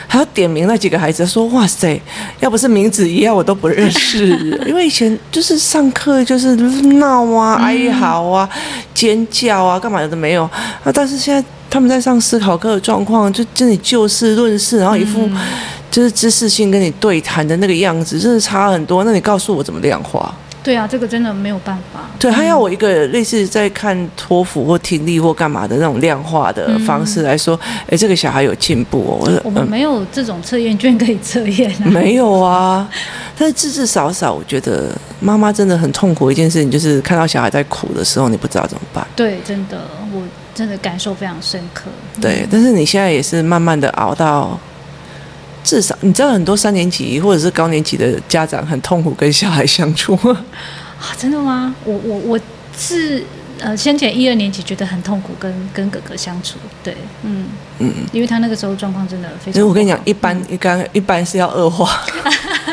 [0.06, 2.00] 还要点名那几个孩子说：“哇塞，
[2.40, 4.28] 要不是名字一样，我都不认识。
[4.66, 8.48] 因为以前就是上课就是闹啊、哀嚎啊、
[8.94, 10.92] 尖叫啊，干嘛的都没有啊。
[10.94, 15.28] 但是现在他们在上思考课的状况，就真的就事论事，然后一副
[15.90, 19.04] 就是知识性跟你对谈的那个样子，真的差很多。
[19.04, 20.34] 那你告诉我怎么量化？”
[20.66, 22.00] 对啊，这个真的没有办法。
[22.18, 29.18] 对，他要我一个类似在看托福或听力或干嘛的那种量化的方式来说，哎、嗯，这个小孩有进步哦。
[29.20, 31.87] 我说我们没有这种测验卷可以测验啊。
[31.87, 32.88] 没有啊，
[33.38, 39.07] 但是至至少少，我觉得妈妈真的很痛苦一件事情，就是看到小孩在哭的时候，你不知道怎么办。
[39.14, 39.79] 对，真的，
[40.12, 40.20] 我
[40.52, 41.85] 真的感受非常深刻。
[42.20, 44.59] 对，但是你现在也是慢慢的熬到。
[45.66, 50.44] 至少你知道很多三年级或者是高年级的家长很痛苦跟小孩相处啊？
[51.18, 51.74] 真的吗？
[51.85, 52.40] 我我我
[52.79, 53.24] 是
[53.59, 57.46] 呃先前一二年级觉得很痛苦跟跟哥哥相处，对，嗯
[57.81, 59.55] 嗯，因为他那个时候状况真的非常。
[59.55, 62.00] 所以我跟你讲，一般一般一般是要恶化，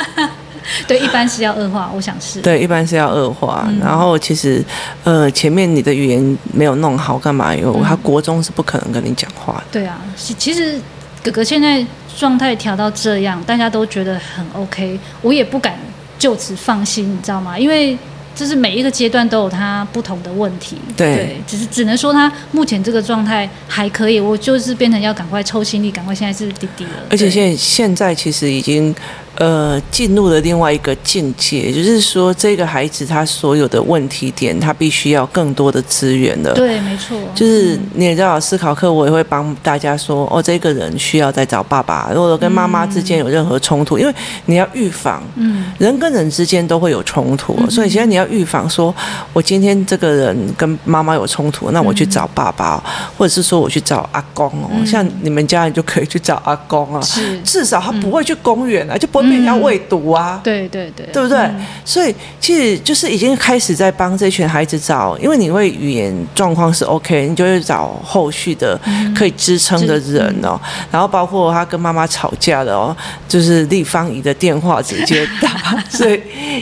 [0.88, 3.66] 对，一般是要恶化，我想是对，一般是要恶化。
[3.68, 4.64] 嗯、然后其实
[5.04, 7.84] 呃前面你的语言没有弄好，干嘛有？
[7.84, 9.64] 他国中是不可能跟你讲话的。
[9.72, 10.80] 对啊，其实
[11.24, 11.84] 哥哥现在。
[12.18, 15.78] 状态调到这样，大家都觉得很 OK，我也不敢
[16.18, 17.58] 就此放心，你知道吗？
[17.58, 17.98] 因为
[18.36, 26.92] 就是每一个阶段都有它不同的问题，对，对，只是只能说它目前这个状态还可以，我就是变成要赶快抽心力，赶快现在是滴滴了。
[27.10, 28.94] 而且现在现在其实已经。
[29.36, 36.54] 呃，进入了另外一个境界，也就是说，这个孩子他所有的问题点，他必须要更多的资源了。
[36.54, 37.18] 对，没错。
[37.34, 42.12] 就是你也知道，思考课我也会帮大家说，哦，这个人需要再找爸爸。
[42.14, 44.14] 如果跟妈妈之间有任何冲突，嗯、因为
[44.46, 48.96] 你要预防，嗯，人跟人之间都会有冲突，嗯、所以现在你要预防说，说
[49.34, 59.23] 我今天这个人跟妈妈有冲突，那我去找爸爸，嗯、或者是说我去找阿公哦，嗯、像你们家人就可以去找阿公啊，是，至少他不会去公园啊，就不。
[59.24, 60.40] 被人家喂毒啊！
[60.44, 61.38] 对对对，对不对？
[61.38, 68.80] 嗯、所以其实就是已经开始在帮这群孩子找，因为你会语言状况是 OK，你就会找后续的
[69.16, 70.60] 可以支撑的人哦。
[70.64, 72.96] 嗯、然后包括他跟妈妈吵架的哦，
[73.28, 75.82] 就是立方姨的电话直接打。
[75.90, 76.22] 所以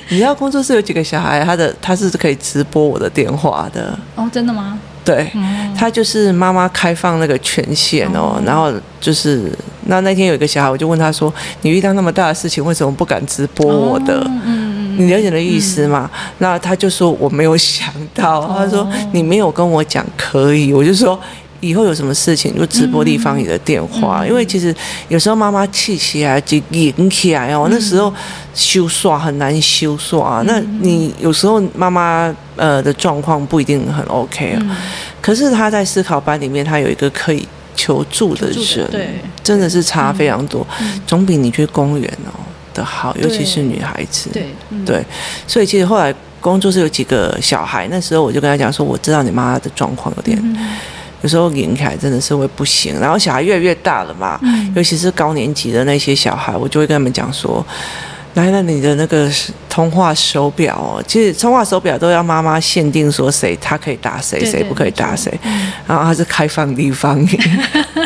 [0.09, 4.29] 你知道工作室有几个小孩，他的他是可以直播我的电话的哦？
[4.31, 4.79] 真的吗？
[5.03, 5.31] 对，
[5.75, 9.51] 他就是妈妈开放那个权限哦，然后就是
[9.91, 14.25] 那那天有一个小孩，我就问他说：“你遇到那么大的事情，为什么不敢直播我的？”
[14.97, 16.09] 你了解的意思吗？
[16.37, 21.19] 那他就说：“我没有想到。”他说：“你没有跟我讲可以。”我就说。
[21.63, 24.75] 以后有什么事情就直播立方你的电话，嗯、因为其实
[25.09, 28.11] 有时候妈妈气起来就赢起来哦，嗯、那时候
[28.55, 34.75] 修刷很难修刷，嗯、那你有时候妈妈呃的状况不一定很 OK 啊，嗯、
[35.21, 37.47] 可是他在思考班里面，他有一个可以
[37.81, 39.09] 求助的人，对，
[39.43, 42.29] 真的是差非常多，嗯、总比你去公园哦
[42.75, 44.29] 的好，尤其是女孩子，
[44.85, 45.03] 对，
[45.47, 50.37] 所以其实后来工作室有几个小孩，那时候我就跟他讲说，我知道你妈妈的状况有点。
[50.43, 50.77] 嗯
[51.23, 57.63] 有时候赢起来真的是会不行，然后小孩越来越大了嘛，嗯、尤其是高年级的那些小孩，我就会跟他们讲说
[58.35, 59.29] ：“来，那你的那个
[59.69, 67.27] 通话手表哦，其实通话手表都要妈妈限定说谁他可以打谁，谁不可以打谁，嗯、然后他是开放地方，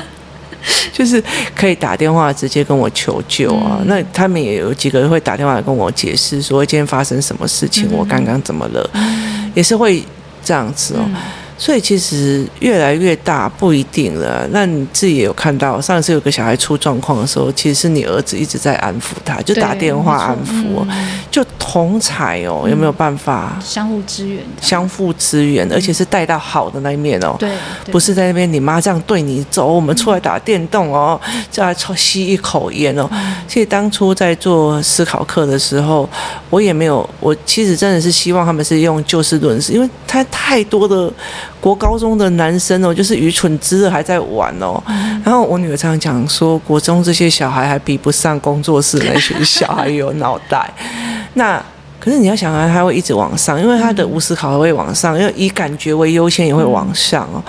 [0.91, 1.23] 就是
[1.55, 3.77] 可以打电话直接跟我求救啊。
[3.81, 10.03] 嗯、那他们也有几个人会打电话来跟我解释说今天发生什么事情，嗯、我刚刚怎么了，嗯、也是会
[10.43, 11.01] 这样子哦。
[11.05, 11.15] 嗯
[11.57, 14.45] 所以其实越来越大不一定了。
[14.51, 24.43] 那你自己也有看到，上次有个小孩出状况的时候，其实是你儿子一直在安抚他，就打电话安抚，嗯、就同侪哦，有没有办法相互支援？
[24.59, 27.35] 相互支援，而且是带到好的那一面哦。
[27.39, 27.49] 对，
[27.89, 33.09] 不是在那边你妈这样对你走，我们出来打电动哦，再来抽吸一口烟哦。
[33.47, 36.09] 其实当初在做思考课的时候，
[36.49, 41.11] 我也没有，我其实真的是希望他们是用就事论事，因为他太多的。
[41.59, 44.81] 国高中的男生哦，就是愚蠢之日还在玩哦。
[45.23, 50.71] 然后我女儿常常讲说，国中这些小孩还比不上工作室那群小孩有脑袋。
[51.35, 51.61] 那
[51.99, 57.43] 可是你要想啊，他会一直往上，因为他的无思考还会往上，因为以感觉为优先也会往上哦。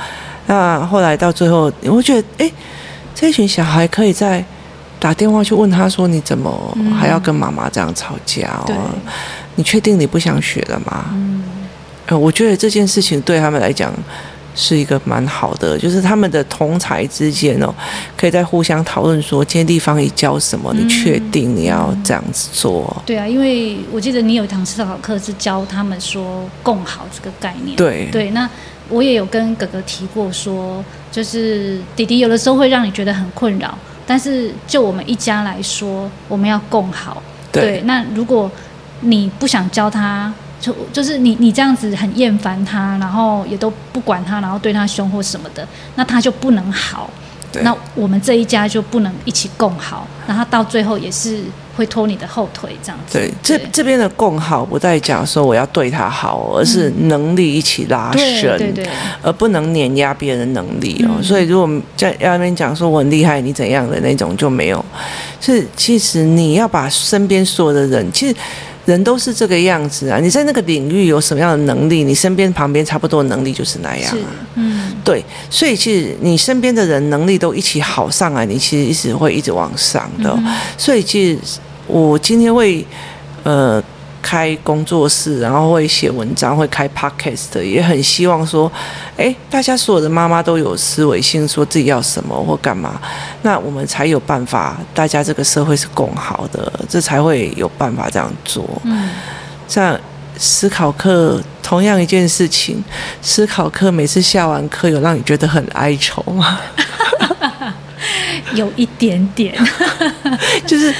[0.46, 2.50] 那后来到最后，我觉得，哎，
[3.14, 4.42] 这群小孩可以在
[4.98, 8.72] 打电话去问他说，你怎么还要跟妈妈这样吵架哦？
[9.56, 11.04] 你确定你不想学了吗？
[12.06, 13.92] 呃，我觉得这件事情对他们来讲
[14.54, 17.74] 是一个蛮好的，就是他们的同才之间哦，
[18.16, 23.02] 可以在互相讨论说，今天地方你教什么，你确定你要这样子做？
[23.04, 27.76] 对啊，因为我记得你有一堂思考课是教他们说共好这个概念。
[27.76, 28.48] 对对，那
[28.88, 37.22] 我也有跟哥哥提过说，就是弟弟有的时候会让你觉得很困扰，但是就我们一家来说，我们要共好。
[37.52, 38.50] 对，对那如果
[39.00, 40.32] 你不想教他。
[40.60, 47.10] 就就是你你这样子很厌烦他，然后也都不管他，然后对他凶或什么的，那他就不能好。
[47.62, 51.42] 那我们这一家就不能一起共好，那他到最后也是
[51.74, 53.16] 会拖你的后腿这样子。
[53.16, 58.88] 对，这这边的共好不在讲说我要对他好，而是能力一起拉伸，对对对，
[59.22, 61.12] 而不能碾压别人的能力哦。
[61.16, 61.22] 嗯。
[61.22, 64.84] 所以如果在那边讲说我很厉害，你怎样的那种就没有。
[65.40, 68.36] 是其实你要把身边所有的人，其实。
[68.86, 70.18] 人都是这个样子啊！
[70.18, 74.30] 你在那个领域有什么样的能力，你身边旁边差不多的能力就是那样啊。
[74.54, 80.32] 嗯，对，所以其实你身边的人能力都一起好上来，你其实一直会一直往上的。
[80.38, 80.54] 嗯。
[80.78, 81.38] 所以其实
[81.86, 82.82] 我今天会
[83.42, 83.82] 呃。
[84.26, 88.70] 开工作室，然后会写文章，会开 podcast，也很希望说，
[89.16, 93.00] 哎，大家所有的妈妈都有思维性，说自己要什么或干嘛，
[93.42, 98.68] 那我们才有办法，大家这个社会是共好的，这才会有办法这样做。
[98.82, 99.10] 嗯，
[99.68, 99.96] 像
[100.36, 102.82] 思考课，同样一件事情，
[103.22, 106.58] 思考课每次下完课，有让你觉得很哀愁吗？
[108.54, 109.54] 有一点点，
[110.66, 110.92] 就是。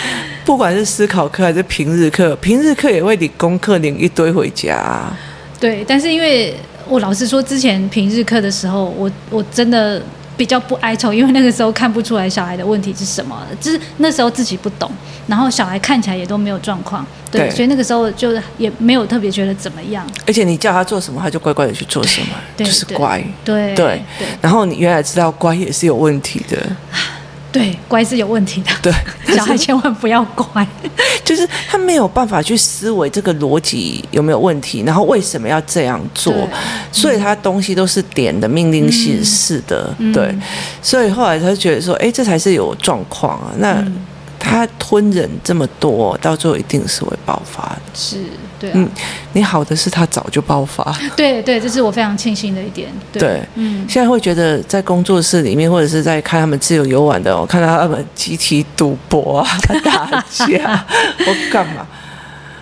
[0.46, 5.18] 不管是思考课还是平日课，平日课也会领功课领一堆回家啊。
[5.58, 6.54] 对，但是因为
[6.88, 10.00] 我老实说，之前平日课的时候，我我真的
[10.36, 14.88] 比较不哀愁，因为那个时候看不出来小孩的问题是什么，就是那时候自己不懂，
[15.26, 20.06] 然后小孩看起来也都没有状况，对，对，所以那个时候就也没有特别觉得怎么样。
[20.28, 23.20] 而且你叫他做什么，他就乖乖的去做什么，就是乖。
[23.44, 24.28] 对对，对，对。
[24.40, 26.56] 然后你原来知道乖也是有问题的。
[27.58, 28.70] 对，乖是有问题的。
[28.82, 28.92] 对，
[29.34, 30.66] 小孩千万不要乖，
[31.24, 36.32] 就是他没有办法去思维这个逻辑有没有问题，然后为什么要这样做，
[36.92, 39.94] 所以他东西都是点的命令形式的。
[39.98, 40.42] 嗯、对、嗯，
[40.82, 43.52] 所以后来他就觉得说，哎，这才是有状况啊。
[43.58, 43.72] 那。
[43.74, 43.96] 嗯
[44.48, 47.80] 他吞忍这么多，到最后一定是会爆发的。
[47.92, 48.18] 是，
[48.60, 48.74] 对、啊。
[48.76, 48.88] 嗯，
[49.32, 50.96] 你好的是他早就爆发。
[51.16, 52.88] 对对，这是我非常庆幸的一点。
[53.12, 53.84] 对，对嗯。
[53.88, 59.48] 现在会觉得在工作室里面，或者是在看他们自由游玩的，我看到他们集体赌博啊、
[59.82, 60.86] 打架，
[61.26, 61.86] 我干嘛？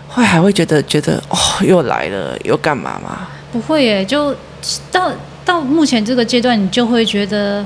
[0.09, 3.29] 会还会觉得觉得哦，又来了，又干嘛吗？
[3.53, 4.35] 不会耶，就
[4.91, 5.13] 到
[5.45, 7.65] 到目前这个阶段，你就会觉得。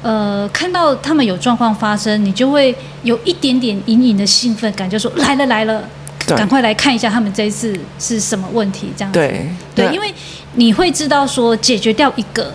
[0.00, 5.82] 呃，看到他们有状况发生，你就会有一点点隐隐的兴奋感，就说来了来了，
[6.28, 9.18] 赶快来看一下他们这一次是什么问题，这样子。
[9.18, 10.14] 对对，因为
[10.54, 12.54] 你会知道说解决掉一个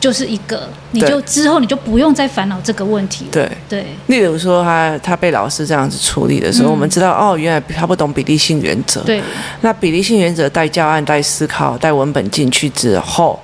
[0.00, 3.26] 就是一个，你就之后你就不用再烦恼这个问题。
[3.30, 3.86] 对对。
[4.08, 9.00] 例如说他他被老师这样子处理的时候，嗯、我们知道哦，原来他不懂比例性原则。
[9.02, 9.22] 对。
[9.60, 13.38] 那比例性原则带教案、带思考、带文本进去之后。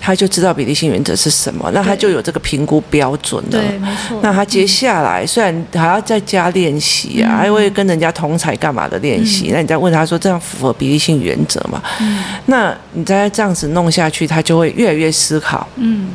[0.00, 3.50] 他就知道比例性原则是什么，那他就有这个评估标准了。
[3.50, 4.18] 对，没错。
[4.22, 9.50] 那他接下来虽然还要再加练习啊，还会跟人家同才干嘛的练习。
[9.52, 11.82] 那你再问他说，这样符合比例性原则吗？
[12.00, 12.22] 嗯。
[12.46, 15.66] 那你再这样子弄下去，他就会越来越思考。
[15.76, 16.08] 嗯。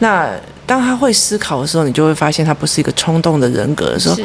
[0.00, 0.28] 那
[0.66, 4.16] 当他会思考的时候，你就会发现他不是一个冲动的人格的时候，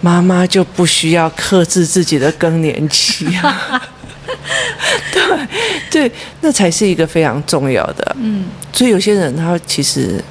[0.00, 3.82] 妈妈就不需要克制自己的更年期啊。
[5.12, 5.48] 对，
[5.90, 8.16] 对，那才是一个非常重要的。
[8.20, 10.22] 嗯，所以有些人他其实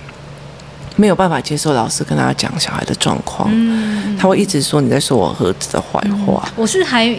[0.95, 6.43] 没有办法接受老师跟他讲小孩的状况，嗯，他会一直说你在说我儿子的坏话。
[6.47, 7.15] 嗯，我是还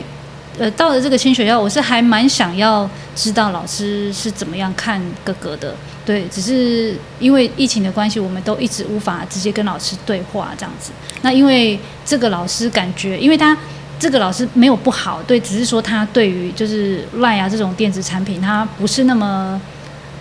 [0.59, 5.75] 呃到了这个新学校，我是还蛮想要知道老师是怎么样看哥哥的。
[6.05, 10.91] 对，只是因为疫情的关系，我们都一直无法直接跟老师对话这样子。
[11.21, 13.55] 那因为这个老师感觉，因为他
[13.99, 19.61] 这个老师没有不好，对，只是说他对于就是 LINE 啊这种电子产品，他不是那么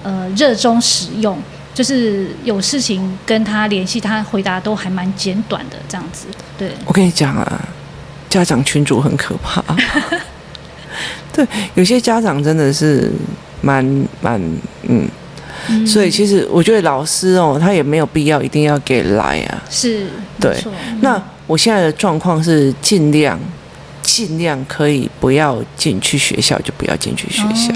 [0.04, 1.38] 呃热衷使用，
[1.74, 6.26] 就是有事情跟他联系，他回答都还蛮简短的这样子。
[6.58, 7.70] 对，我跟你讲啊，
[8.30, 9.64] 家长群主很可怕。
[11.32, 13.12] 对，有些家长真的是
[13.62, 13.86] 蛮
[14.22, 14.42] 蛮
[14.84, 15.08] 嗯。
[15.86, 19.62] 所以其实我觉得老师哦，他也没有必要一定要给来啊。
[19.70, 20.08] 是，
[20.40, 20.56] 对。
[21.02, 23.38] 那我现在的状况是尽量
[24.08, 27.74] 尽量可以不要进去学校就不要进去学校，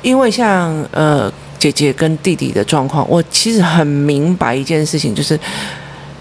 [0.00, 5.38] 因为像呃姐姐跟弟弟的状况，我其实很明白一件事情就是。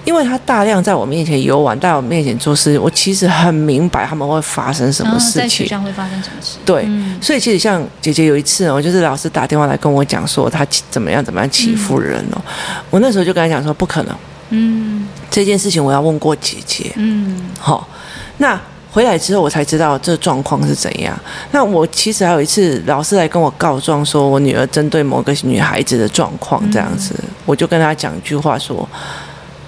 [0.03, 5.41] 因为他大量在我面前游玩，在我面前做事，我其实很明白他们会发生什么事情。
[5.43, 6.57] 在学校会发生什么事？
[6.65, 14.15] 对，嗯、所以其实像姐姐有一次哦，就是老师打电话来跟我讲说他怎么样怎么样欺负人哦，嗯、我那时候就跟他讲说不可能，
[14.49, 17.87] 嗯，这件事情我要问过姐姐，嗯，好，
[18.37, 18.59] 那
[18.91, 21.17] 回来之后我才知道这状况是怎样。
[21.51, 28.87] 那我其实还有一次老师来跟我告状，说我女儿针对某个女孩子的状况这样子，嗯、我就跟他讲一句话说。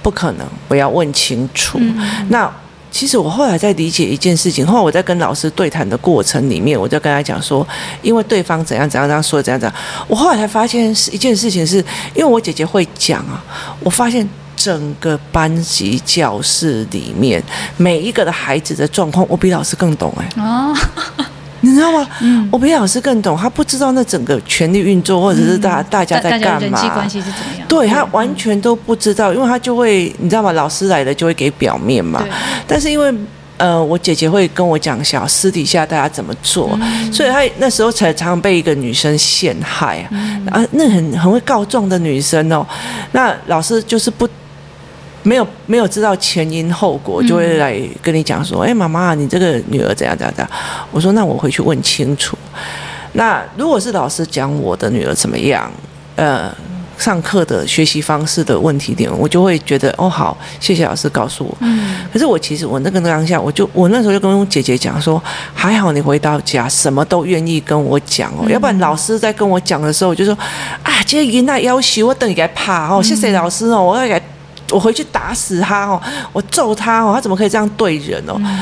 [0.03, 1.77] 不可能，我要问清楚。
[1.79, 2.53] 嗯、那
[2.91, 7.65] 其实我后来在理解一件事情，后来我在跟老师对谈的过程里面，我就跟他讲说，
[8.01, 9.73] 因为对方怎样怎样这样说怎样怎样，
[10.09, 13.41] 我后来才发现是一件事情是，是因为我姐姐会讲啊，
[13.79, 14.27] 我发现
[14.63, 17.43] 整个班级教室里面
[17.75, 20.41] 每一个的孩子的状况，我比老师更懂哎、欸。
[20.41, 20.73] 哦
[21.65, 22.05] 你知道吗？
[22.21, 27.67] 嗯，我比老师更懂，他不知道那整个权力运作，或者是大大家在干嘛，人际关系是怎么样？
[27.69, 30.51] 对，他完全都不知道，因为他就会，你知道吗？
[30.51, 32.21] 老师来了就会给表面嘛。
[32.67, 33.13] 但是因为
[33.55, 36.77] 呃，我姐姐会跟我讲小私底下大家怎么做，
[37.13, 42.67] 所以他那时候才常常被一个女生陷害啊，啊，那很很会告状的女生哦，
[43.13, 44.27] 那老师就是不。
[45.23, 50.51] 没有没有知道前因后果，就会来跟你讲说：“哎、嗯，妈妈，你这个女儿怎样怎样怎样。”
[50.91, 52.37] 我说：“那我回去问清楚。”
[53.13, 55.71] 那如果是老师讲我的女儿怎么样，
[56.15, 56.53] 呃，
[56.97, 61.95] 上课的学习方式的问题点，我就会觉得：“哦，好，谢谢老师告诉我。”嗯。
[62.11, 65.21] 可是我其实我那个当下，我就我那时候就跟姐姐讲说
[65.55, 70.37] ：“还好你回到家什么都愿意跟我讲哦，嗯、要不然老师在跟我讲的时候，我就说：
[70.83, 74.21] 啊，这个囡仔要求我等于该怕哦，谢谢老师哦，我要给。”
[74.73, 76.01] 我回去打死他哦！
[76.33, 77.13] 我揍他哦！
[77.13, 78.33] 他怎么可以这样对人哦？
[78.39, 78.59] 嗯、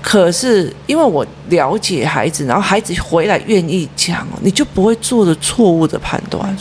[0.00, 6.56] 可是因为我了解孩子，然后孩子回来愿意讲哦，你就不会做的错误的判断。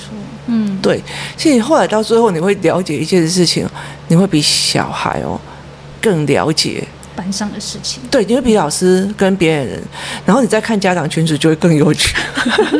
[0.47, 1.01] 嗯，对。
[1.37, 3.65] 所以后来到最后，你会了解一件事情，
[4.09, 5.39] 你会比小孩哦
[6.01, 8.03] 更了解班上的事情。
[8.11, 9.81] 对，你会比老师跟别人，
[10.25, 12.15] 然后你再看家长群组就会更有趣。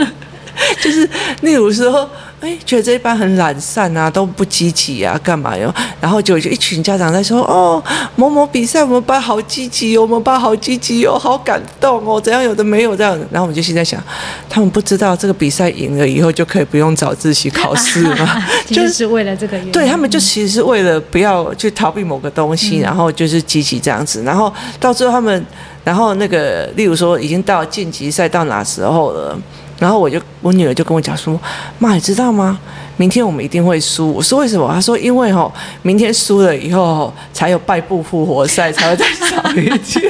[0.83, 1.09] 就是
[1.41, 2.09] 例如说。
[2.39, 5.73] 哎，觉得这一班很懒散啊，都不积极啊，干嘛哟？
[5.99, 7.83] 然后就就一群家长在说：“哦，
[8.15, 13.99] 某某比赛我们班好积极哦，我们班好积极哦，好感动哦，怎样有的没有这样。”然后我们就现在想，
[14.47, 18.45] 他们不知道这个比赛赢了以后就可以不用早自习考试吗？
[18.69, 19.71] 就是为了这个原因。
[19.71, 24.21] 对，他们就其实是为了不要去逃避某个东西，然后就是积极这样子。
[24.21, 25.43] 然后到最后他们，
[25.83, 29.35] 然后那个例如说已经到晋级赛到哪时候了？
[29.79, 31.39] 然后我就我女儿就跟我讲说
[31.77, 32.59] ：“妈，你知道吗？
[32.95, 35.51] 明天我们一定会输。”我说：“为什么？”她说：“因为哦，
[35.83, 39.99] 明天输了以后才有败部复活赛，才会再少一次。”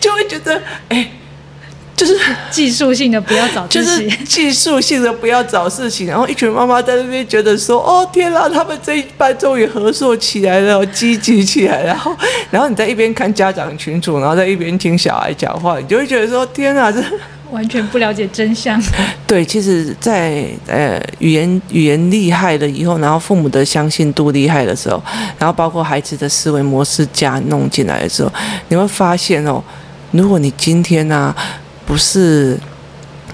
[0.00, 1.10] 就会觉得哎，
[1.94, 2.18] 就是
[2.50, 6.06] 技术性的不要找就是技术性的不要找事情。
[6.06, 12.16] 然后一群妈妈在那边觉得说：“哦天哪，他们这一班终于合作起来了，积极起来。”然后，
[12.50, 17.02] 然后你在一边看家长群组，然后在一边听小孩讲话，你就会觉得说：“天哪，这。”
[17.50, 18.82] 完全不了解真相。
[19.26, 25.02] 对，其实在，在呃语言语言厉害了以后，然后父母的相信度厉害的时候，
[25.38, 28.32] 然后包括孩子的思维模式加弄进来的时候，
[28.68, 29.62] 你会发现哦，
[30.10, 31.36] 如果你今天呢、啊、
[31.86, 32.58] 不是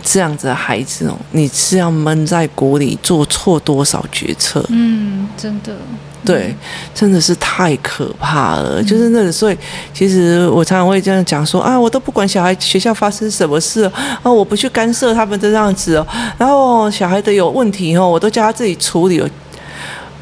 [0.03, 4.65] 这样子的孩子哦，你是要闷在鼓里做错多少决策？
[4.69, 5.77] 嗯，真的。
[6.25, 6.55] 对，
[6.95, 8.83] 真的是太可怕了。
[8.83, 9.59] 就是那个，所以
[9.93, 13.91] 其实我常常会这样讲说啊，我都不管小孩学校发生什么事
[14.23, 16.07] 啊，我不去干涉他们这样子哦。
[16.39, 19.23] 然后小孩的有问题哦，我都叫他自己处理。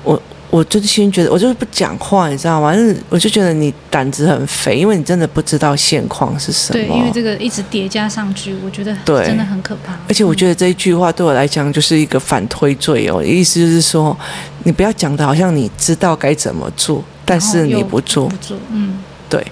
[0.05, 0.21] 我。
[0.51, 2.73] 我真心觉得，我就是不讲话，你知道吗？
[3.11, 6.81] 我就觉得你胆子很肥，因为你真的不知道现况是什么。
[6.81, 9.93] 对，因为这个一直叠加上去，我觉得真的很可怕。
[10.09, 14.17] 而且我觉得这一句话对我来讲就是一个反推罪哦，意思就是说，
[14.65, 19.47] 你不要讲的好像你知道该怎么做，但是你不做，不做，嗯，对。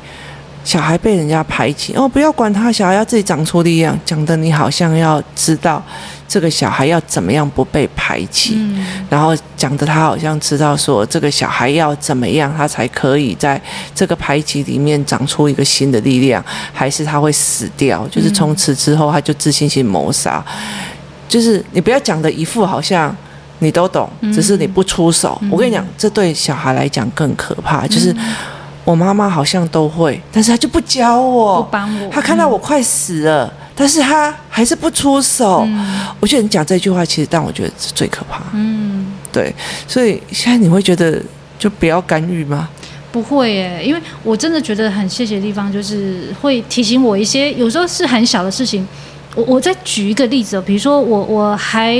[0.66, 3.96] 小孩被人家排挤哦，不要管他，小孩要自己长出力量。
[4.04, 5.80] 讲的你好像要知道
[6.26, 13.62] 这个小孩要怎么样不被排挤，嗯、然后讲的他好像知道说这个小孩要怎么样他才可以在
[13.94, 18.04] 这个排挤里面长出一个新的力量，还是他会死掉？
[18.08, 20.44] 就是从此之后他就自信心谋杀。
[21.28, 23.16] 就是你不要讲的一副好像
[23.60, 25.38] 你都懂，只是你不出手。
[25.42, 28.12] 嗯、我跟你讲，这对小孩来讲更可怕，就是。
[28.86, 32.08] 我妈妈好像都会，但是她就不教我，不帮我。
[32.08, 35.64] 她看到我快死了，嗯、但是她还是不出手。
[35.66, 38.44] 嗯、我觉得你讲这句话，其实但我觉得是最可怕。
[38.52, 39.52] 嗯，对。
[39.88, 41.20] 所以现在你会觉得
[41.58, 42.68] 就不要干预吗？
[43.10, 48.86] 不会耶，因为我真的觉得很谢谢的地方，就是会提醒我一些，有时候是很小的事情。
[49.34, 51.92] 我我再举一个例子哦，比如说我我还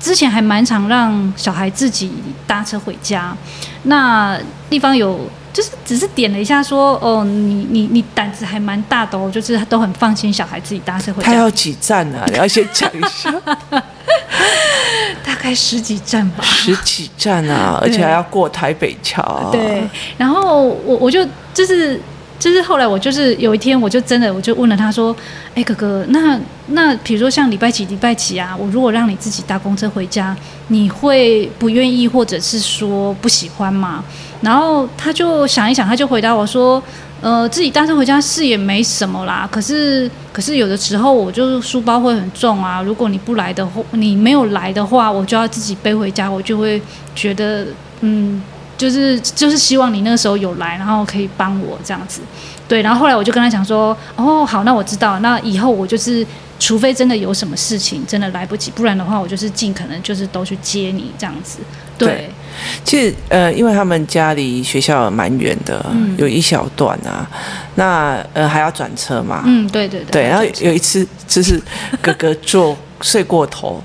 [0.00, 2.10] 之前还蛮常让小孩自己
[2.46, 3.36] 搭车回家，
[3.82, 5.20] 那地方有。
[5.52, 11.26] 就是只是点了一下，说哦，你你你胆子还蛮大的哦，就是都很放心小孩自己搭车回家。
[11.26, 12.24] 他要几站啊？
[12.28, 13.30] 你要先讲一下。
[15.24, 16.42] 大概十几站吧。
[16.42, 19.50] 十几站啊，而且还要过台北桥啊。
[19.52, 19.82] 对，
[20.16, 22.00] 然后我我就就是
[22.38, 25.14] 就是后来我就是有一天我就真的我就问了他说，
[25.54, 26.38] 哎哥哥，那
[26.68, 30.36] 那比如说像礼拜几礼拜几啊，我如果让你自己搭公车回家，
[30.68, 34.02] 你会不愿意或者是说不喜欢吗？
[34.42, 36.82] 然后他就想一想，他就回答我说
[37.22, 46.82] ：“呃，自己单身回家是也没什么啦，可是可是有的时候我就书包会很重啊，如果你不来的话，你没有来的话，我就要自己背回家，我就会
[47.14, 47.64] 觉得
[48.00, 48.42] 嗯，
[48.76, 52.20] 就是就是希望你那个时候有来，然后可以帮我这样子。
[52.66, 56.26] 对，然后后来我就跟他讲说：哦，好，那我知道，那以后我就是
[56.58, 61.58] 除非真的有什么事情真的来不及，不然的话，我就是尽可能就是都去接你这样子。
[61.96, 62.28] 对”
[62.84, 67.28] 其实，呃，因为他们家离学校蛮远的，嗯、有一小段啊，
[67.74, 69.42] 那呃还要转车嘛。
[69.46, 70.10] 嗯，对对对。
[70.10, 71.60] 对，然后有一次就是
[72.00, 73.82] 哥哥坐睡过头，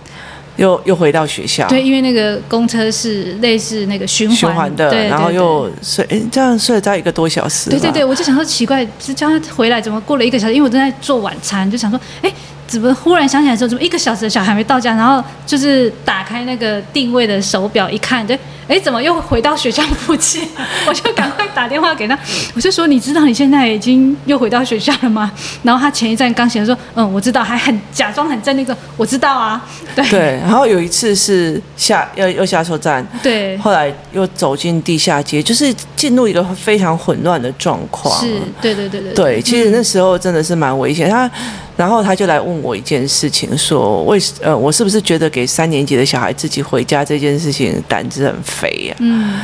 [0.57, 1.67] 又 又回到学校。
[1.67, 7.69] 对，因为那个公车是类似那个循环循环的，然后又睡，哎，这样睡了大概一个多小时。
[7.69, 10.53] 对对对，我就想说奇怪，是叫他回来怎么过了一个小时？
[10.53, 12.31] 因为我正在做晚餐，就想说，哎。
[12.67, 14.93] 怎么忽然想起来说，怎么一个小时的小孩没到家？
[14.93, 18.37] 然后就是打开那个定位的手表一看，对，
[18.67, 20.43] 哎，怎么又回到学校附近？
[20.85, 22.19] 我就赶快打电话给他，
[22.53, 25.31] 我就说：“你知道你现在已经又回到学校了吗？”
[25.63, 29.65] 然后他前一站刚醒，说：“嗯，我知道。”还很假装很镇定说：“我知道啊。
[29.95, 30.19] ”对对。
[30.41, 38.19] 然后有一次是下要又下错站，对，后来又走进地下街，就是进入一个非常混乱的状况。
[38.19, 39.13] 是，对对对对。
[39.13, 41.09] 对，其实那时候真的是蛮危险。
[41.09, 41.31] 他。
[41.77, 48.95] 然后他就来问我一件事情，说为什呃，我是不是觉得给三年级的小孩自己回家这件事情胆子很肥呀？
[48.99, 49.39] 嗯，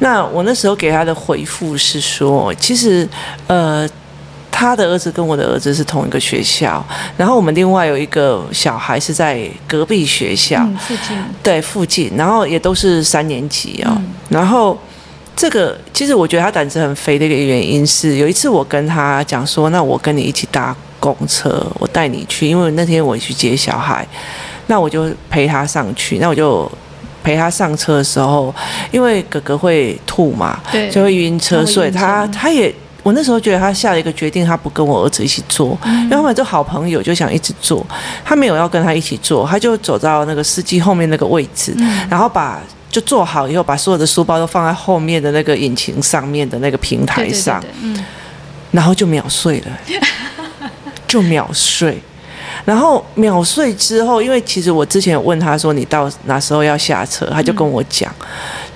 [0.00, 3.08] 那我那时候给他的回复是说，其实
[3.46, 3.88] 呃，
[4.50, 6.84] 他的儿子跟我的儿子是同一个学校，
[7.16, 14.76] 然后我们另外有一个小孩是在隔壁学校，嗯，附近，对，附近，然后也都是三年级哦，嗯，然后
[15.36, 20.74] 这个其实我觉得他胆子很肥的一个原因是，有一次我跟他讲说，那我跟你一起搭。
[20.98, 24.06] 公车，我带你去，因为那天我去接小孩，
[24.66, 26.18] 那我就陪他上去。
[26.18, 26.70] 那我就
[27.22, 28.54] 陪他上车的时候，
[28.90, 37.84] 因为哥哥会吐嘛，对，就会晕车，所以他他也，我那时候觉得他下了一个决定，他不跟我儿子一起坐，嗯、因为他们都好朋友，就想一直坐。
[38.24, 48.04] 他没有要跟他一起坐，他就走到那个司机后面那个位置，嗯、然后把就坐好以后，把所有的书包都放在后面的那个引擎上面的那个平台上，对对对对，嗯，
[48.70, 49.66] 然后就秒睡了。
[51.08, 51.98] 就秒睡，
[52.64, 58.14] 然后秒睡之后，因为其实我之前问他说，你到哪时候要下车，他就跟我讲，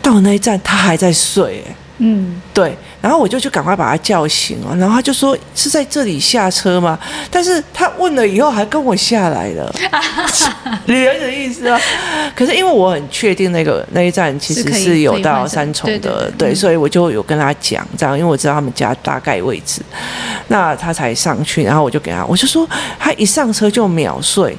[0.03, 1.63] 到那一站他还在睡，
[1.99, 2.77] 嗯，对。
[3.01, 6.99] 然后我就去赶快把他叫醒了，然后他就说是在这里下车吗？
[7.31, 9.73] 但是他问了以后还跟我下来了，
[10.87, 11.79] 你有点意思啊。
[12.35, 19.83] 可是因为我很确定那个那一站其实是有到三重的，对，对，对，对，所以我就有跟他讲这样，因为我知道他们家大概位置，
[20.49, 22.69] 那他才上去，然后我就给他，我就说
[22.99, 24.57] 他一上车就秒睡。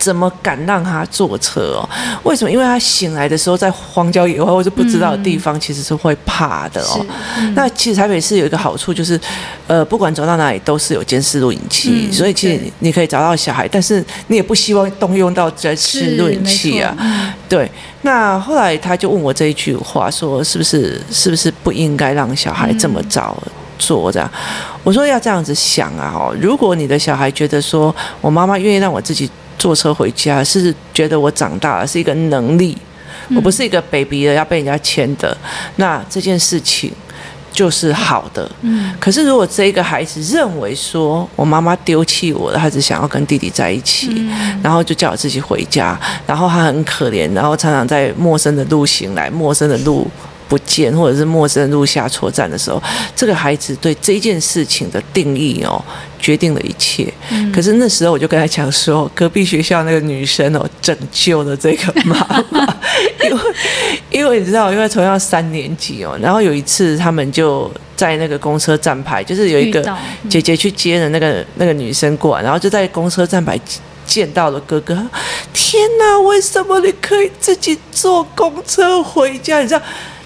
[0.00, 1.88] 怎么敢让他坐车哦？
[2.24, 2.50] 为什么？
[2.50, 7.06] 因为他醒来的时候在荒郊野外或者不知道的地方，其实是会怕的哦。
[7.36, 9.20] 嗯、那其实台北市有一个好处就是，
[9.66, 16.96] 呃，不管走到哪里都是有监视录影器，嗯、所以其实你可以找到小孩，但是你也不希望动用到监视录影器啊。
[16.98, 17.70] 嗯、对。
[18.00, 23.36] 那后来他就问我这一句话，说是不是是不是不应该让小孩这么早
[23.78, 24.30] 做这样？
[24.82, 29.30] 我说要这样子想啊，哦，如果你的小孩觉得说我妈妈愿意让我自己。
[29.60, 32.76] 坐车回家是觉得我长大了是一个能力，
[33.36, 35.36] 我不是一个 baby 的要被人家牵的。
[35.76, 36.90] 那这件事情
[37.52, 38.50] 就是好的。
[38.62, 50.08] 嗯，可是如果这个孩子认为说我妈妈丢弃我了，他只想要跟弟弟在一起，嗯、然后就叫我自己回家，然后他很可怜，然后常常在陌生的路醒来，陌生的路
[50.50, 52.82] 不见，或者是陌生的路下错站的时候，
[53.14, 55.80] 这个孩子对这件事情的定义哦，
[56.18, 57.06] 决定了一切。
[57.30, 62.16] 嗯、可是那时候我就跟他讲说，隔壁学校那个女生哦，拯救了这个妈
[62.50, 62.66] 妈，
[63.22, 63.40] 因为
[64.10, 69.96] 因为你知道，因为同样三年级哦，然后有一次他们就在那个公车站牌，就是有一个
[70.28, 73.56] 姐姐去接的那个那个女生过来，然后就在公车站牌
[74.04, 74.94] 见到了哥哥。
[75.52, 79.60] 天哪，为什么你可以自己坐公车回家？
[79.60, 79.80] 你知道？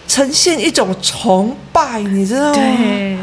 [0.07, 2.55] 呈现一种崇拜，你知道吗？
[2.55, 3.19] 对。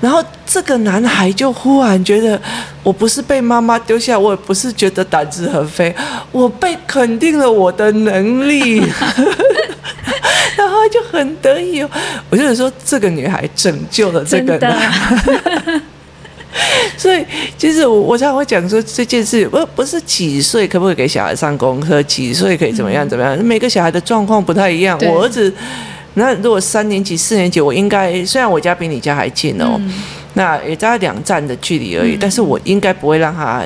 [0.00, 2.40] 然后这个男孩就忽然觉得，
[2.82, 5.94] 我不是被妈妈丢下，我也不是觉得胆子很肥，
[6.32, 8.78] 我被肯定了我的能力，
[10.56, 11.86] 然后就很得意。
[12.30, 15.80] 我就是说，这个女孩拯救了这个男孩。
[16.96, 17.22] 所以，
[17.58, 24.98] 其实我我常常会讲说，这件事不不是几岁可不可以给小孩上功课，几岁可以怎么样怎么样，每个小孩的状况不太一样。
[25.02, 25.52] 我儿子。
[26.14, 29.92] 那如果三年级、四年级，我应该虽然我家比你家还近哦，嗯、
[30.34, 33.62] 那也大概两站的距离而已，嗯、但是我应该不会让他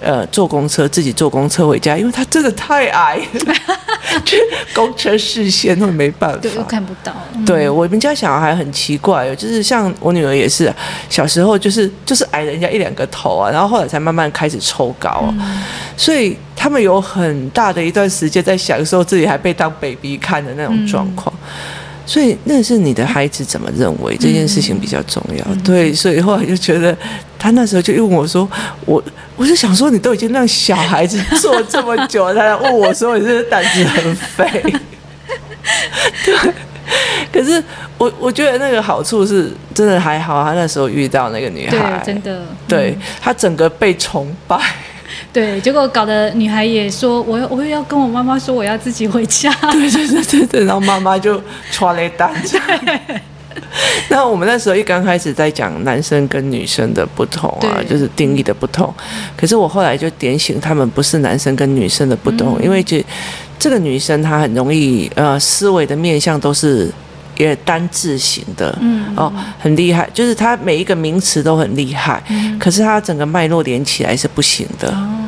[0.00, 3.20] 呃坐公车自己坐公车回家，因为他真的太矮，
[4.24, 4.36] 就
[4.74, 7.12] 公车视线会没办法，对，又看不到。
[7.34, 10.72] 嗯、对我们家小孩很奇怪，就是像我女儿也是，
[11.08, 15.62] 小时候就是就是矮人家一两个头啊，然后后来才慢慢开始抽高，嗯、
[15.96, 21.34] 所以他们有很大的一段时间在享受自己还被当 baby 看的那种状况。
[21.36, 21.46] 嗯
[22.10, 25.44] 所以那是你的孩子怎么认为这件事情比较重要？
[25.62, 26.96] 对，所以后来就觉得
[27.38, 28.50] 他那时候就问我说
[28.84, 29.00] ：“我
[29.36, 34.44] 我就想说，你都已经让小孩子做这么久了，他来问我说你是不是胆子很肥？”
[36.26, 36.52] 对。
[37.32, 37.62] 可是
[37.96, 44.58] 我我觉得那个好处是真的还好，他那时候遇到那个女孩，真的，对他整个被崇拜。
[45.32, 49.52] 对，结果搞得女孩也说，我要我也要跟我妈妈说，我要自己回家。
[49.72, 51.40] 对对对对对，然后妈妈就
[51.72, 52.32] 唰了一单。
[54.08, 58.92] 那我们那时候一刚开始在讲男生跟女生的不同啊，就是定义的不同。
[59.36, 63.04] 可是我后来就点醒他们，不是男生跟女生的不同，嗯、因为这
[63.58, 66.90] 这个女生她很容易呃思维的面向都是。
[67.38, 74.90] 也单字型的，嗯，哦，很厉害，就是她每一个名词都很厉害，嗯，可是她整个脉络连起来是不行的。
[74.90, 75.19] 哦，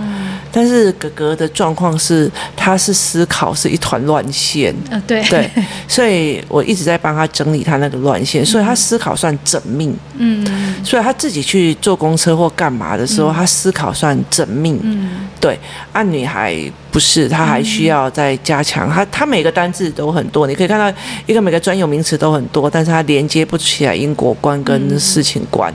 [0.52, 5.22] 但是哥哥的状况是，他是思考是一团乱线，呃，对。
[5.24, 5.50] 对，
[5.88, 15.58] 所以我一直在帮他整理他那个乱线，所以他思考算缜密，嗯，所以他自己去坐公车或干嘛的时候，他思考算缜密，嗯，对，
[15.92, 16.54] 按女孩。
[16.92, 18.86] 不是，她还需要再加强。
[18.90, 20.94] 他他每个单字都很多，你可以看到
[21.24, 25.72] 一个每个专有名词都很多，但是她连接不起来因果观跟事情观，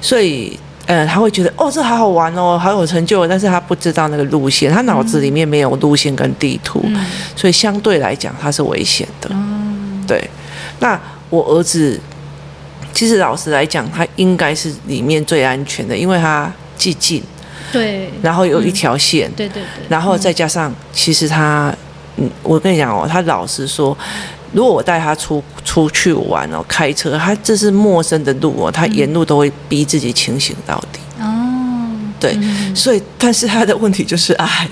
[0.00, 6.84] 所以呃他会觉得哦这好好玩哦，好有成就，但是他不知道那个路线，他脑子里面没有路线跟地图，
[7.34, 9.30] 所以相对来讲他是危险的。
[10.06, 10.30] 对，
[10.78, 12.00] 那我儿子
[12.92, 17.22] 其实老实来讲，他应该是里面最安全的，因为他既近。
[17.72, 21.74] 对，然后有一条线，嗯、对对对，然后再加上，其实他，
[22.16, 23.96] 嗯，我跟你讲哦，他老实说，
[24.52, 31.00] 如果我带他出出去玩哦，开车，他这是陌生的路哦，他沿路都会逼自己清醒到底。
[32.30, 34.68] 哦，对，嗯、所以，但是他的问题就是矮。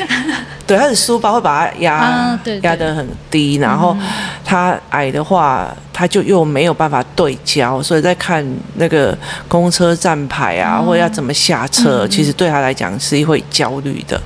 [0.66, 3.96] 对，他的书包会把他压、啊、压得很低，然后
[4.44, 9.16] 他矮的话，他就又没有办法对焦，所以在看那个
[9.48, 14.20] 公车站牌啊，或者要怎么下车，其实对他来讲是会焦虑的。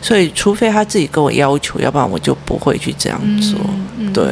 [0.00, 3.58] 所以，除非他自己跟我要求，要不然我就不会去这样做。
[4.14, 4.24] 对，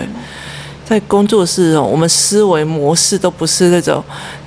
[0.84, 4.04] 在工作室哦，我们思维模式都不是那种，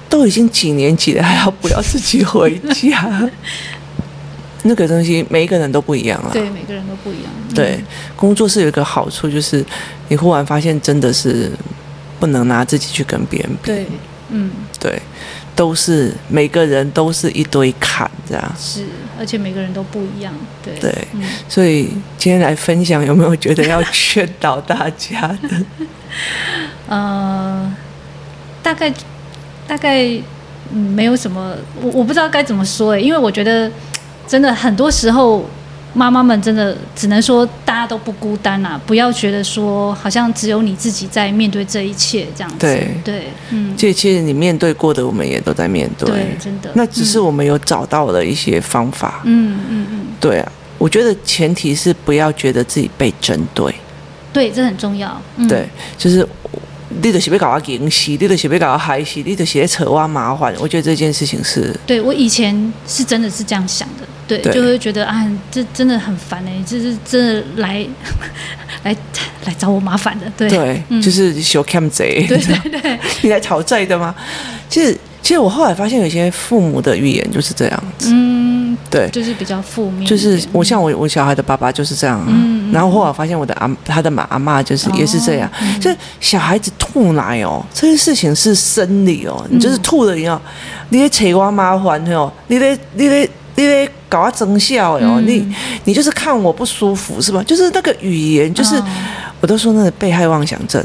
[0.09, 3.29] 都已经几年级了，还要不要自己回家？
[4.63, 7.31] 那个东西每一个人都不一样啊，对，每个人都不一样。
[7.47, 7.79] 嗯、对，
[8.17, 9.63] 工作室有一个好处就是，
[10.09, 11.49] 你忽然发现真的是
[12.19, 13.67] 不能拿自己去跟别人比。
[13.67, 13.85] 对，
[14.31, 15.01] 嗯，对，
[15.55, 18.55] 都是每个人都是一堆坎这样。
[18.59, 18.83] 是，
[19.17, 20.33] 而且每个人都不一样。
[20.61, 25.65] 对，对，嗯、所以今天来分享，有没有觉得要劝导大家的？
[26.89, 27.73] 呃，
[28.61, 28.91] 大概
[29.69, 30.03] 大概、
[30.73, 33.71] 嗯、没有什么，我我不知道该怎么说哎，因为我觉得。
[34.29, 35.43] 真的很多时候，
[35.91, 38.79] 妈妈们真的只能说大家都不孤单啊！
[38.85, 42.57] 不要觉得说好像只有你自己在面对这一切这样子。
[42.59, 46.07] 对对，嗯，这其实你面对过的，我们也都在面对。
[46.11, 46.69] 对，真的。
[46.75, 49.21] 那只是我们有找到了一些方法。
[49.23, 50.01] 嗯嗯嗯。
[50.19, 53.73] 对啊，我觉得前提是不要觉得自己被针对。
[54.31, 55.19] 对，这很重要。
[55.37, 55.67] 嗯、对，
[55.97, 56.23] 就是
[56.89, 60.53] 你就是要搞我惊喜，你就是要搞我害死，你就是在扯我麻烦。
[60.59, 64.53] 我觉得这件事情是，对我以前是真的是这样想的，对，对。
[64.53, 67.85] 就会觉得啊，这真的很烦哎、欸，这是真的来
[68.83, 68.95] 来
[69.45, 74.15] 来找我麻烦的，对，对，嗯、就是小看贼，对对对， 你来讨债的吗？
[74.67, 82.25] 其实，其实我后来发现，有些父母的语言就是这样子，嗯，对，就是比较负面，就是我像我我小孩的爸爸就是这样啊。
[82.29, 85.89] 嗯然后后来发现我的阿他的妈阿妈就是也是这样，嗯、就
[86.19, 90.39] 小孩子吐奶哦，这些事情是生理哦，你就是吐了以后，
[90.89, 95.45] 你得扯我麻烦哦，你得你得你得搞我增效哦，你
[95.85, 97.43] 你就是看我不舒服是吧？
[97.43, 98.85] 就是那个语言，就是、哦、
[99.41, 100.83] 我都说那个被害妄想症。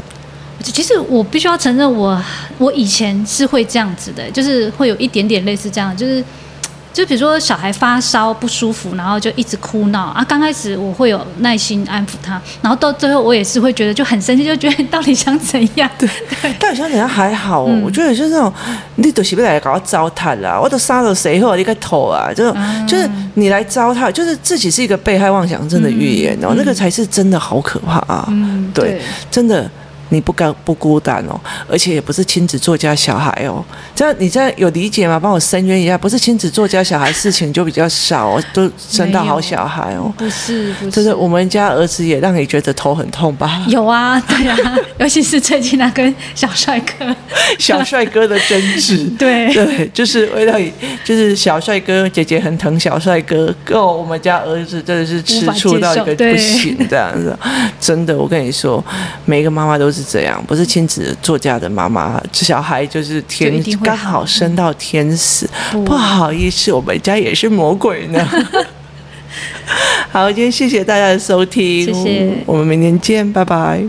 [0.61, 2.09] 其实我必须要承认我，
[2.57, 6.23] 我我以前是会这样子的，就是会有一点点类似这样，就是。
[6.95, 10.23] 就比如说小孩发烧不舒服，然后就一直哭闹啊。
[10.23, 15.89] 刚开始我会有耐心安抚他，然后到最后我也是会觉得就很生气，就觉得 到底想怎样？
[15.97, 16.09] 对，
[16.53, 17.67] 到底想怎样还好、哦。
[17.69, 18.51] 嗯、我觉得就是那种
[18.95, 22.31] 你都是不是来搞我糟蹋啦，我都杀了谁后你个头啊？
[22.33, 28.31] 就、嗯、就是你来糟蹋，就是自己是一个被害妄想症的预言哦，嗯、那个才是真的好可怕啊！
[28.73, 29.69] 对真的。
[30.09, 31.39] 你不孤不孤单哦，
[31.69, 33.63] 而且也不是亲子作家小孩哦，
[33.95, 35.19] 这样你这样有理解吗？
[35.19, 40.13] 帮我申冤一下，不是亲子作家小孩，事情就比较少，都生到好小孩哦。
[40.17, 43.63] 不是，不是，就是我们家儿子也让你觉得头很痛吧？
[43.67, 44.57] 有啊，对啊，
[44.99, 47.15] 尤其是最近那跟小帅哥，
[47.57, 49.53] 小帅哥的争执， 对。
[49.53, 50.59] 对，就是为了
[51.03, 57.37] 就是小帅哥姐姐很疼小帅哥，哦，我们家儿子真的是吃醋到一个不行这样子，
[57.79, 58.83] 真的，我跟你说，
[59.23, 60.05] 每一个妈妈都是。
[60.05, 65.49] 是这样，不是亲子作家的妈妈，小孩就是天刚好生到天使，
[65.85, 68.19] 不好意思，我们家也是魔鬼呢。
[70.11, 73.81] 好，今天谢谢大家的收听，谢谢，我们明天见，拜拜。